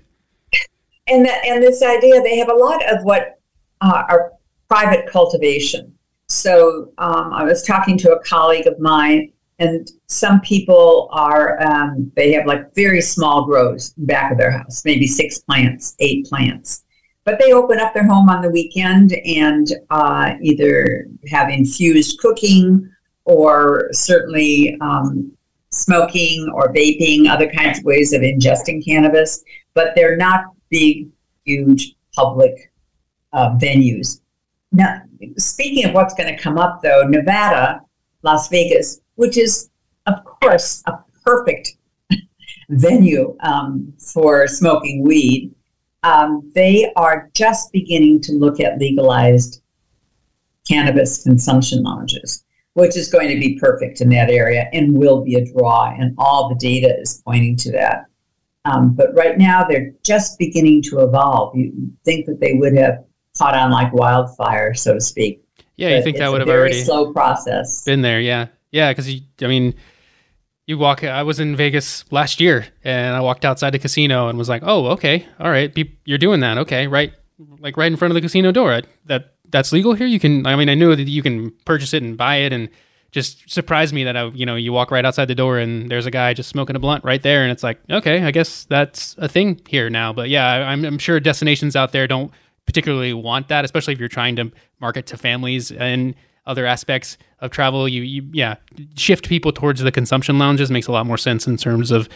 And 1.09 1.25
that, 1.25 1.45
and 1.47 1.63
this 1.63 1.83
idea, 1.83 2.21
they 2.21 2.37
have 2.39 2.49
a 2.49 2.55
lot 2.55 2.85
of 2.93 3.05
what 3.05 3.39
uh, 3.81 4.03
are 4.09 4.33
private 4.69 5.07
cultivation. 5.07 5.96
So 6.29 6.93
um, 6.99 7.33
I 7.33 7.45
was 7.45 7.63
talking 7.63 7.97
to 7.99 8.13
a 8.13 8.23
colleague 8.25 8.67
of 8.67 8.79
mine, 8.81 9.33
and 9.59 9.89
some 10.07 10.41
people 10.41 11.09
are 11.13 11.63
um, 11.63 12.11
they 12.17 12.33
have 12.33 12.47
like 12.47 12.75
very 12.75 13.01
small 13.01 13.45
grows 13.47 13.91
back 13.97 14.33
of 14.33 14.39
their 14.39 14.51
house, 14.51 14.85
maybe 14.85 15.07
six 15.07 15.39
plants, 15.39 15.95
eight 16.01 16.27
plants. 16.27 16.85
But 17.25 17.39
they 17.41 17.53
open 17.53 17.81
up 17.81 17.95
their 17.95 18.07
home 18.07 18.29
on 18.29 18.43
the 18.43 18.51
weekend 18.51 19.13
and 19.25 19.73
uh, 19.91 20.35
either 20.41 21.07
have 21.29 21.49
infused 21.49 22.19
cooking 22.21 22.89
or 23.25 23.89
certainly 23.93 24.77
um, 24.81 25.33
smoking 25.71 26.49
or 26.55 26.73
vaping, 26.73 27.29
other 27.29 27.51
kinds 27.51 27.79
of 27.79 27.85
ways 27.85 28.13
of 28.13 28.23
ingesting 28.23 28.85
cannabis. 28.85 29.43
But 29.75 29.95
they're 29.97 30.17
not 30.17 30.45
big, 30.71 31.09
huge 31.45 31.97
public 32.15 32.73
uh, 33.33 33.57
venues. 33.57 34.21
Now, 34.77 35.01
speaking 35.39 35.87
of 35.87 35.95
what's 35.95 36.13
going 36.13 36.29
to 36.29 36.41
come 36.41 36.59
up, 36.59 36.83
though, 36.83 37.03
Nevada, 37.09 37.81
Las 38.23 38.49
Vegas, 38.49 39.01
which 39.15 39.39
is, 39.39 39.71
of 40.05 40.23
course, 40.23 40.83
a 40.87 40.99
perfect 41.25 41.73
venue 42.69 43.35
um, 43.41 43.95
for 43.99 44.47
smoking 44.47 45.03
weed, 45.03 45.55
um, 46.03 46.53
they 46.55 46.93
are 46.95 47.31
just 47.33 47.73
beginning 47.73 48.21
to 48.21 48.33
look 48.33 48.61
at 48.61 48.79
legalized 48.79 49.63
cannabis 50.69 51.23
consumption 51.23 51.83
lounges, 51.83 52.45
which 52.75 52.99
is 52.99 53.09
going 53.11 53.29
to 53.29 53.41
be 53.41 53.59
perfect 53.59 54.03
in 54.03 54.11
that 54.11 54.29
area 54.29 54.69
and 54.75 54.99
will 54.99 55.25
be 55.25 55.37
a 55.37 55.53
draw. 55.55 55.95
And 55.99 56.15
all 56.19 56.51
the 56.51 56.57
data 56.57 56.95
is 57.01 57.23
pointing 57.25 57.57
to 57.57 57.73
that. 57.73 58.05
Um, 58.67 58.95
but 58.95 59.15
right 59.15 59.39
now, 59.39 59.65
they're 59.65 59.95
just 60.05 60.39
beginning 60.39 60.83
to 60.83 61.01
evolve. 61.01 61.57
You 61.57 61.73
think 62.05 62.27
that 62.27 62.41
they 62.41 62.53
would 62.55 62.77
have 62.77 63.06
caught 63.39 63.55
on 63.55 63.71
like 63.71 63.93
wildfire, 63.93 64.75
so 64.75 64.95
to 64.95 65.01
speak. 65.01 65.43
Yeah, 65.77 65.97
you 65.97 66.03
think 66.03 66.17
that 66.19 66.31
would 66.31 66.41
have 66.41 66.49
already 66.49 66.83
slow 66.83 67.13
process 67.13 67.85
been 67.85 68.03
there? 68.03 68.21
Yeah, 68.21 68.47
yeah, 68.71 68.91
because 68.91 69.09
I 69.43 69.47
mean, 69.47 69.75
you 70.67 70.79
walk. 70.79 71.05
I 71.05 71.23
was 71.23 71.39
in 71.39 71.55
Vegas 71.55 72.11
last 72.11 72.41
year, 72.41 72.67
and 72.83 73.15
I 73.15 73.21
walked 73.21 73.45
outside 73.45 73.71
the 73.71 73.79
casino 73.79 74.29
and 74.29 74.39
was 74.39 74.49
like, 74.49 74.63
"Oh, 74.65 74.87
okay, 74.93 75.27
all 75.39 75.51
right, 75.51 75.77
you're 76.05 76.19
doing 76.19 76.41
that, 76.41 76.59
okay, 76.59 76.87
right, 76.87 77.13
like 77.59 77.77
right 77.77 77.91
in 77.91 77.97
front 77.97 78.11
of 78.11 78.15
the 78.15 78.23
casino 78.23 78.53
door. 78.53 78.81
That 79.05 79.35
that's 79.51 79.73
legal 79.73 79.93
here. 79.93 80.07
You 80.07 80.19
can. 80.19 80.47
I 80.47 80.57
mean, 80.57 80.69
I 80.69 80.75
knew 80.75 80.97
that 80.97 81.09
you 81.09 81.23
can 81.23 81.51
purchase 81.67 81.93
it 81.93 82.03
and 82.03 82.17
buy 82.17 82.37
it, 82.37 82.53
and 82.53 82.71
just 83.13 83.49
surprised 83.51 83.95
me 83.95 84.05
that 84.05 84.17
I, 84.17 84.27
you 84.27 84.45
know, 84.45 84.57
you 84.57 84.73
walk 84.73 84.91
right 84.91 85.05
outside 85.05 85.27
the 85.27 85.35
door 85.35 85.59
and 85.59 85.91
there's 85.91 86.05
a 86.05 86.11
guy 86.11 86.35
just 86.35 86.51
smoking 86.51 86.77
a 86.77 86.79
blunt 86.79 87.05
right 87.05 87.23
there, 87.23 87.43
and 87.43 87.53
it's 87.53 87.63
like, 87.63 87.79
okay, 87.91 88.23
I 88.23 88.31
guess 88.31 88.65
that's 88.65 89.15
a 89.19 89.29
thing 89.29 89.61
here 89.69 89.89
now. 89.89 90.13
But 90.13 90.29
yeah, 90.29 90.47
I'm, 90.69 90.85
I'm 90.85 90.99
sure 90.99 91.19
destinations 91.21 91.77
out 91.77 91.93
there 91.93 92.07
don't 92.07 92.31
particularly 92.67 93.13
want 93.15 93.49
that, 93.49 93.65
especially 93.65 93.95
if 93.95 94.01
you're 94.01 94.09
trying 94.09 94.37
to 94.37 94.53
market 94.81 95.07
to 95.07 95.17
families. 95.17 95.73
And 95.73 96.15
other 96.47 96.67
aspects 96.67 97.19
of 97.41 97.51
travel. 97.51 97.89
You, 97.89 98.03
you 98.03 98.29
yeah, 98.33 98.57
shift 98.97 99.29
people 99.29 99.53
towards 99.53 99.81
the 99.81 99.93
consumption 99.93 100.39
lounges 100.39 100.71
makes 100.71 100.87
a 100.87 100.93
lot 100.93 101.07
more 101.07 101.19
sense 101.19 101.47
in 101.47 101.57
terms 101.57 101.91
of 101.91 102.09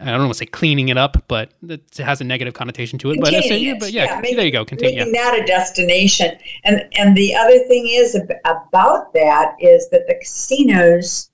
I 0.00 0.06
don't 0.06 0.20
want 0.20 0.32
to 0.32 0.38
say 0.38 0.46
cleaning 0.46 0.88
it 0.88 0.96
up, 0.96 1.22
but 1.28 1.52
it 1.68 1.82
has 1.98 2.20
a 2.20 2.24
negative 2.24 2.54
connotation 2.54 2.98
to 3.00 3.10
it. 3.10 3.20
but, 3.20 3.30
Containing 3.30 3.64
yeah, 3.64 3.74
but 3.78 3.92
yeah, 3.92 4.04
Yeah, 4.04 4.20
make- 4.20 4.36
there 4.36 4.46
you 4.46 4.52
go. 4.52 4.64
Contain, 4.64 4.94
yeah. 4.94 5.00
making 5.00 5.12
that 5.12 5.38
a 5.38 5.44
destination. 5.44 6.36
And 6.64 6.88
and 6.96 7.16
the 7.16 7.34
other 7.34 7.58
thing 7.68 7.88
is 7.88 8.18
about 8.44 9.12
that 9.12 9.54
is 9.60 9.88
that 9.90 10.06
the 10.06 10.14
casinos 10.14 11.30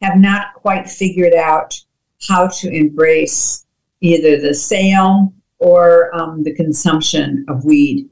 have 0.00 0.16
not 0.16 0.54
quite 0.54 0.88
figured 0.88 1.34
out 1.34 1.80
how 2.28 2.48
to 2.48 2.70
embrace 2.70 3.66
either 4.00 4.40
the 4.40 4.54
sale 4.54 5.32
or 5.58 6.14
um, 6.14 6.42
the 6.42 6.54
consumption 6.54 7.44
of 7.48 7.64
weed, 7.64 8.08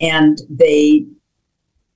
and 0.00 0.40
they 0.48 1.06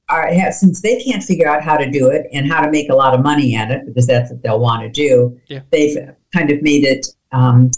are 0.08 0.26
have 0.32 0.54
since 0.54 0.82
they 0.82 1.02
can't 1.02 1.22
figure 1.22 1.48
out 1.48 1.62
how 1.62 1.76
to 1.76 1.90
do 1.90 2.08
it 2.08 2.26
and 2.32 2.50
how 2.50 2.60
to 2.60 2.70
make 2.70 2.90
a 2.90 2.94
lot 2.94 3.14
of 3.14 3.22
money 3.22 3.54
at 3.56 3.70
it 3.70 3.86
because 3.86 4.06
that's 4.06 4.30
what 4.30 4.42
they'll 4.42 4.60
want 4.60 4.82
to 4.82 4.90
do. 4.90 5.38
Yeah. 5.48 5.60
They've 5.70 5.96
kind 6.34 6.50
of 6.50 6.62
made 6.62 6.84
it. 6.84 7.06
Um, 7.32 7.70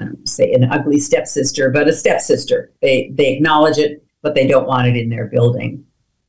I 0.00 0.04
don't 0.04 0.14
wanna 0.14 0.26
say 0.26 0.52
an 0.52 0.64
ugly 0.64 0.98
stepsister, 0.98 1.70
but 1.70 1.88
a 1.88 1.92
stepsister. 1.92 2.72
They 2.82 3.10
they 3.14 3.34
acknowledge 3.34 3.78
it, 3.78 4.04
but 4.22 4.34
they 4.34 4.46
don't 4.46 4.66
want 4.66 4.88
it 4.88 4.96
in 4.96 5.08
their 5.08 5.26
building. 5.26 5.84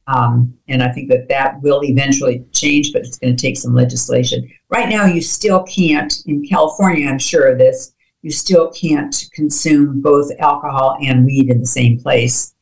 Um, 0.09 0.55
and 0.67 0.81
I 0.81 0.91
think 0.91 1.07
that 1.09 1.29
that 1.29 1.61
will 1.61 1.83
eventually 1.83 2.43
change, 2.51 2.93
but 2.93 3.03
it's 3.03 3.19
going 3.19 3.35
to 3.35 3.41
take 3.41 3.57
some 3.57 3.75
legislation. 3.75 4.49
Right 4.69 4.89
now, 4.89 5.05
you 5.05 5.21
still 5.21 5.63
can't 5.63 6.11
in 6.25 6.43
California. 6.47 7.07
I'm 7.07 7.19
sure 7.19 7.47
of 7.47 7.59
this. 7.59 7.93
You 8.21 8.31
still 8.31 8.71
can't 8.71 9.15
consume 9.33 10.01
both 10.01 10.31
alcohol 10.39 10.97
and 11.01 11.25
weed 11.25 11.49
in 11.49 11.59
the 11.59 11.65
same 11.65 11.99
place. 11.99 12.53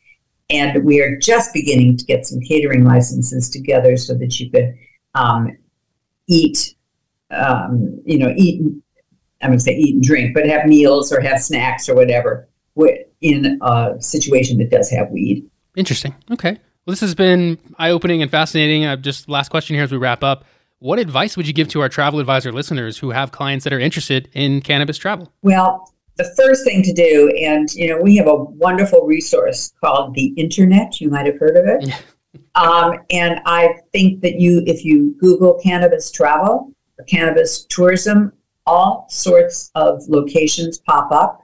And 0.50 0.84
we 0.86 1.02
are 1.02 1.18
just 1.18 1.54
beginning 1.54 1.98
to 1.98 2.06
get 2.06 2.26
some 2.26 2.40
catering 2.42 2.86
licenses 2.86 3.50
together 3.50 3.98
so 3.98 4.14
that 4.16 4.40
you 4.40 4.50
could 4.50 4.76
um, 5.16 5.58
eat, 6.28 6.76
um, 7.32 8.00
you 8.06 8.18
know, 8.18 8.34
eat. 8.38 8.62
I'm 9.42 9.50
going 9.50 9.60
to 9.60 9.64
say 9.64 9.76
eat 9.76 9.96
and 9.96 10.04
drink, 10.04 10.34
but 10.34 10.48
have 10.48 10.66
meals 10.66 11.12
or 11.12 11.22
have 11.22 11.40
snacks 11.42 11.88
or 11.90 11.96
whatever 11.96 12.48
in 13.22 13.60
a 13.62 13.96
situation 14.00 14.58
that 14.60 14.70
does 14.70 14.90
have 14.90 15.10
weed. 15.10 15.50
Interesting. 15.76 16.16
Okay. 16.32 16.52
Well, 16.52 16.94
this 16.94 17.02
has 17.02 17.16
been 17.16 17.58
eye 17.78 17.92
opening 17.92 18.22
and 18.22 18.32
fascinating. 18.32 18.86
Uh, 18.86 18.96
just 18.96 19.28
last 19.28 19.50
question 19.50 19.76
here 19.76 19.84
as 19.84 19.92
we 19.92 19.98
wrap 19.98 20.24
up. 20.24 20.46
What 20.80 21.00
advice 21.00 21.36
would 21.36 21.48
you 21.48 21.54
give 21.54 21.70
to 21.70 21.82
our 21.82 21.90
travel 21.90 22.20
advisor 22.20 22.52
listeners 22.52 23.00
who 23.00 23.10
have 23.10 23.32
clients 23.32 23.64
that 23.64 23.74
are 23.74 23.80
interested 23.80 24.30
in 24.34 24.62
cannabis 24.62 24.98
travel? 24.98 25.32
Well, 25.42 25.92
the 26.18 26.32
first 26.38 26.64
thing 26.64 26.84
to 26.84 26.94
do, 26.94 27.34
and 27.42 27.74
you 27.74 27.90
know, 27.90 28.00
we 28.00 28.16
have 28.18 28.28
a 28.28 28.36
wonderful 28.36 29.02
resource 29.02 29.74
called 29.84 30.14
the 30.14 30.28
Internet. 30.38 31.02
You 31.02 31.10
might 31.10 31.26
have 31.26 31.40
heard 31.40 31.58
of 31.58 31.66
it. 31.66 31.94
Um, 32.56 33.00
and 33.10 33.40
I 33.46 33.76
think 33.92 34.22
that 34.22 34.40
you, 34.40 34.64
if 34.68 34.84
you 34.84 35.16
Google 35.20 35.60
cannabis 35.64 36.12
travel 36.12 36.72
or 37.00 37.06
cannabis 37.06 37.66
tourism, 37.66 38.32
all 38.66 39.08
sorts 39.10 39.72
of 39.76 40.04
locations 40.08 40.80
pop 40.80 41.12
up. 41.12 41.42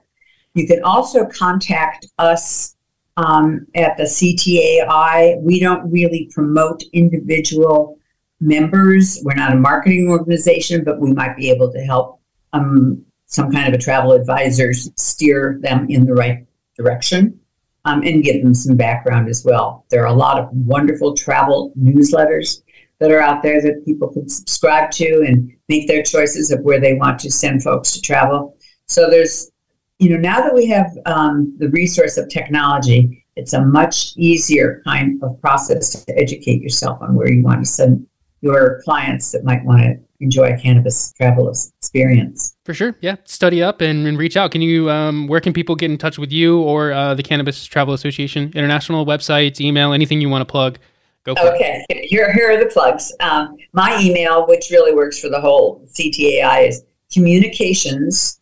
You 0.54 0.66
can 0.66 0.82
also 0.84 1.26
contact 1.26 2.06
us 2.18 2.76
um, 3.16 3.66
at 3.74 3.96
the 3.96 4.04
CTAI. 4.04 5.40
We 5.40 5.58
don't 5.58 5.90
really 5.90 6.30
promote 6.32 6.82
individual 6.92 7.98
members. 8.44 9.20
We're 9.24 9.34
not 9.34 9.52
a 9.52 9.56
marketing 9.56 10.08
organization, 10.08 10.84
but 10.84 11.00
we 11.00 11.12
might 11.12 11.36
be 11.36 11.50
able 11.50 11.72
to 11.72 11.78
help 11.80 12.20
um, 12.52 13.04
some 13.26 13.50
kind 13.50 13.66
of 13.68 13.74
a 13.74 13.82
travel 13.82 14.12
advisor 14.12 14.72
steer 14.72 15.58
them 15.62 15.86
in 15.88 16.04
the 16.04 16.14
right 16.14 16.46
direction 16.76 17.38
um, 17.84 18.02
and 18.02 18.22
give 18.22 18.42
them 18.42 18.54
some 18.54 18.76
background 18.76 19.28
as 19.28 19.44
well. 19.44 19.86
There 19.90 20.02
are 20.02 20.14
a 20.14 20.14
lot 20.14 20.38
of 20.38 20.48
wonderful 20.52 21.14
travel 21.16 21.72
newsletters 21.78 22.62
that 23.00 23.10
are 23.10 23.20
out 23.20 23.42
there 23.42 23.60
that 23.60 23.84
people 23.84 24.08
can 24.08 24.28
subscribe 24.28 24.90
to 24.92 25.24
and 25.26 25.50
make 25.68 25.88
their 25.88 26.02
choices 26.02 26.50
of 26.50 26.60
where 26.60 26.80
they 26.80 26.94
want 26.94 27.18
to 27.20 27.30
send 27.30 27.62
folks 27.62 27.92
to 27.92 28.00
travel. 28.00 28.56
So 28.86 29.10
there's, 29.10 29.50
you 29.98 30.10
know, 30.10 30.18
now 30.18 30.40
that 30.42 30.54
we 30.54 30.66
have 30.66 30.90
um, 31.06 31.54
the 31.58 31.70
resource 31.70 32.16
of 32.18 32.28
technology, 32.28 33.24
it's 33.36 33.52
a 33.52 33.64
much 33.64 34.12
easier 34.16 34.80
kind 34.84 35.20
of 35.22 35.40
process 35.40 36.04
to 36.04 36.18
educate 36.18 36.62
yourself 36.62 37.02
on 37.02 37.14
where 37.14 37.32
you 37.32 37.42
want 37.42 37.64
to 37.64 37.70
send 37.70 38.06
your 38.44 38.80
clients 38.84 39.32
that 39.32 39.42
might 39.42 39.64
want 39.64 39.80
to 39.80 39.98
enjoy 40.20 40.52
a 40.52 40.58
cannabis 40.58 41.14
travel 41.14 41.48
experience. 41.48 42.54
For 42.64 42.74
sure. 42.74 42.94
Yeah. 43.00 43.16
Study 43.24 43.62
up 43.62 43.80
and, 43.80 44.06
and 44.06 44.18
reach 44.18 44.36
out. 44.36 44.50
Can 44.50 44.60
you, 44.60 44.90
um, 44.90 45.28
where 45.28 45.40
can 45.40 45.54
people 45.54 45.74
get 45.74 45.90
in 45.90 45.96
touch 45.96 46.18
with 46.18 46.30
you 46.30 46.60
or 46.60 46.92
uh, 46.92 47.14
the 47.14 47.22
Cannabis 47.22 47.64
Travel 47.64 47.94
Association 47.94 48.52
International 48.54 49.06
websites, 49.06 49.62
email, 49.62 49.94
anything 49.94 50.20
you 50.20 50.28
want 50.28 50.42
to 50.42 50.52
plug? 50.52 50.78
Go 51.24 51.34
for 51.34 51.46
it. 51.46 51.54
Okay, 51.54 51.82
here, 51.88 52.30
here 52.34 52.50
are 52.50 52.58
the 52.62 52.66
plugs. 52.66 53.10
Um, 53.20 53.56
my 53.72 53.98
email, 53.98 54.46
which 54.46 54.68
really 54.70 54.94
works 54.94 55.18
for 55.18 55.30
the 55.30 55.40
whole 55.40 55.82
CTAI, 55.86 56.68
is 56.68 56.84
communications 57.10 58.40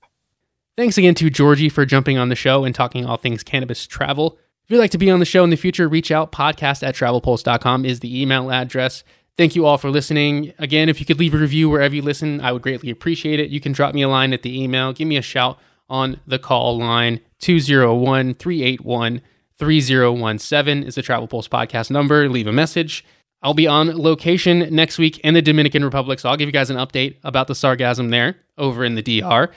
Thanks 0.75 0.97
again 0.97 1.13
to 1.15 1.29
Georgi 1.29 1.69
for 1.69 1.85
jumping 1.85 2.17
on 2.17 2.29
the 2.29 2.35
show 2.35 2.63
and 2.63 2.73
talking 2.73 3.05
all 3.05 3.17
things 3.17 3.43
cannabis 3.43 3.85
travel. 3.85 4.39
If 4.63 4.71
you'd 4.71 4.79
like 4.79 4.91
to 4.91 4.97
be 4.97 5.11
on 5.11 5.19
the 5.19 5.25
show 5.25 5.43
in 5.43 5.49
the 5.49 5.57
future, 5.57 5.87
reach 5.87 6.09
out. 6.09 6.31
Podcast 6.31 6.81
at 6.81 6.95
travelpulse.com 6.95 7.85
is 7.85 7.99
the 7.99 8.21
email 8.21 8.49
address. 8.49 9.03
Thank 9.37 9.55
you 9.55 9.65
all 9.65 9.77
for 9.77 9.89
listening. 9.89 10.53
Again, 10.57 10.89
if 10.89 10.99
you 10.99 11.05
could 11.05 11.19
leave 11.19 11.33
a 11.33 11.37
review 11.37 11.69
wherever 11.69 11.93
you 11.93 12.01
listen, 12.01 12.39
I 12.41 12.51
would 12.51 12.61
greatly 12.61 12.89
appreciate 12.89 13.39
it. 13.39 13.49
You 13.49 13.59
can 13.59 13.71
drop 13.71 13.93
me 13.93 14.03
a 14.03 14.07
line 14.07 14.31
at 14.31 14.41
the 14.41 14.61
email, 14.61 14.93
give 14.93 15.07
me 15.07 15.17
a 15.17 15.21
shout 15.21 15.59
on 15.89 16.19
the 16.25 16.39
call 16.39 16.77
line 16.77 17.19
201 17.39 18.35
381 18.35 19.21
3017 19.63 20.83
is 20.83 20.95
the 20.95 21.01
Travel 21.01 21.27
Pulse 21.27 21.47
podcast 21.47 21.89
number. 21.89 22.27
Leave 22.27 22.47
a 22.47 22.51
message. 22.51 23.05
I'll 23.41 23.53
be 23.53 23.65
on 23.65 23.87
location 23.97 24.67
next 24.75 24.97
week 24.97 25.19
in 25.19 25.33
the 25.33 25.41
Dominican 25.41 25.85
Republic, 25.85 26.19
so 26.19 26.29
I'll 26.29 26.35
give 26.35 26.47
you 26.49 26.53
guys 26.53 26.69
an 26.69 26.75
update 26.77 27.15
about 27.23 27.47
the 27.47 27.53
sargassum 27.53 28.09
there 28.09 28.35
over 28.57 28.83
in 28.83 28.95
the 28.95 29.01
DR. 29.01 29.49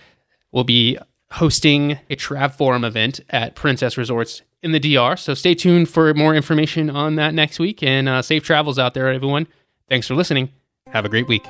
We'll 0.53 0.65
be 0.65 0.97
hosting 1.33 1.99
a 2.09 2.17
Trav 2.17 2.55
Forum 2.55 2.85
event 2.85 3.21
at 3.31 3.57
Princess 3.57 3.97
Resorts 3.97 4.43
in 4.63 4.71
the 4.73 4.81
DR, 4.81 5.17
so 5.17 5.35
stay 5.35 5.55
tuned 5.55 5.89
for 5.89 6.15
more 6.15 6.35
information 6.35 6.89
on 6.89 7.17
that 7.17 7.35
next 7.35 7.59
week 7.59 7.83
and 7.83 8.09
uh, 8.09 8.23
safe 8.23 8.45
travels 8.45 8.79
out 8.79 8.95
there, 8.95 9.09
everyone. 9.09 9.49
Thanks 9.89 10.07
for 10.07 10.15
listening. 10.15 10.51
Have 10.89 11.05
a 11.05 11.09
great 11.09 11.27
week. 11.27 11.45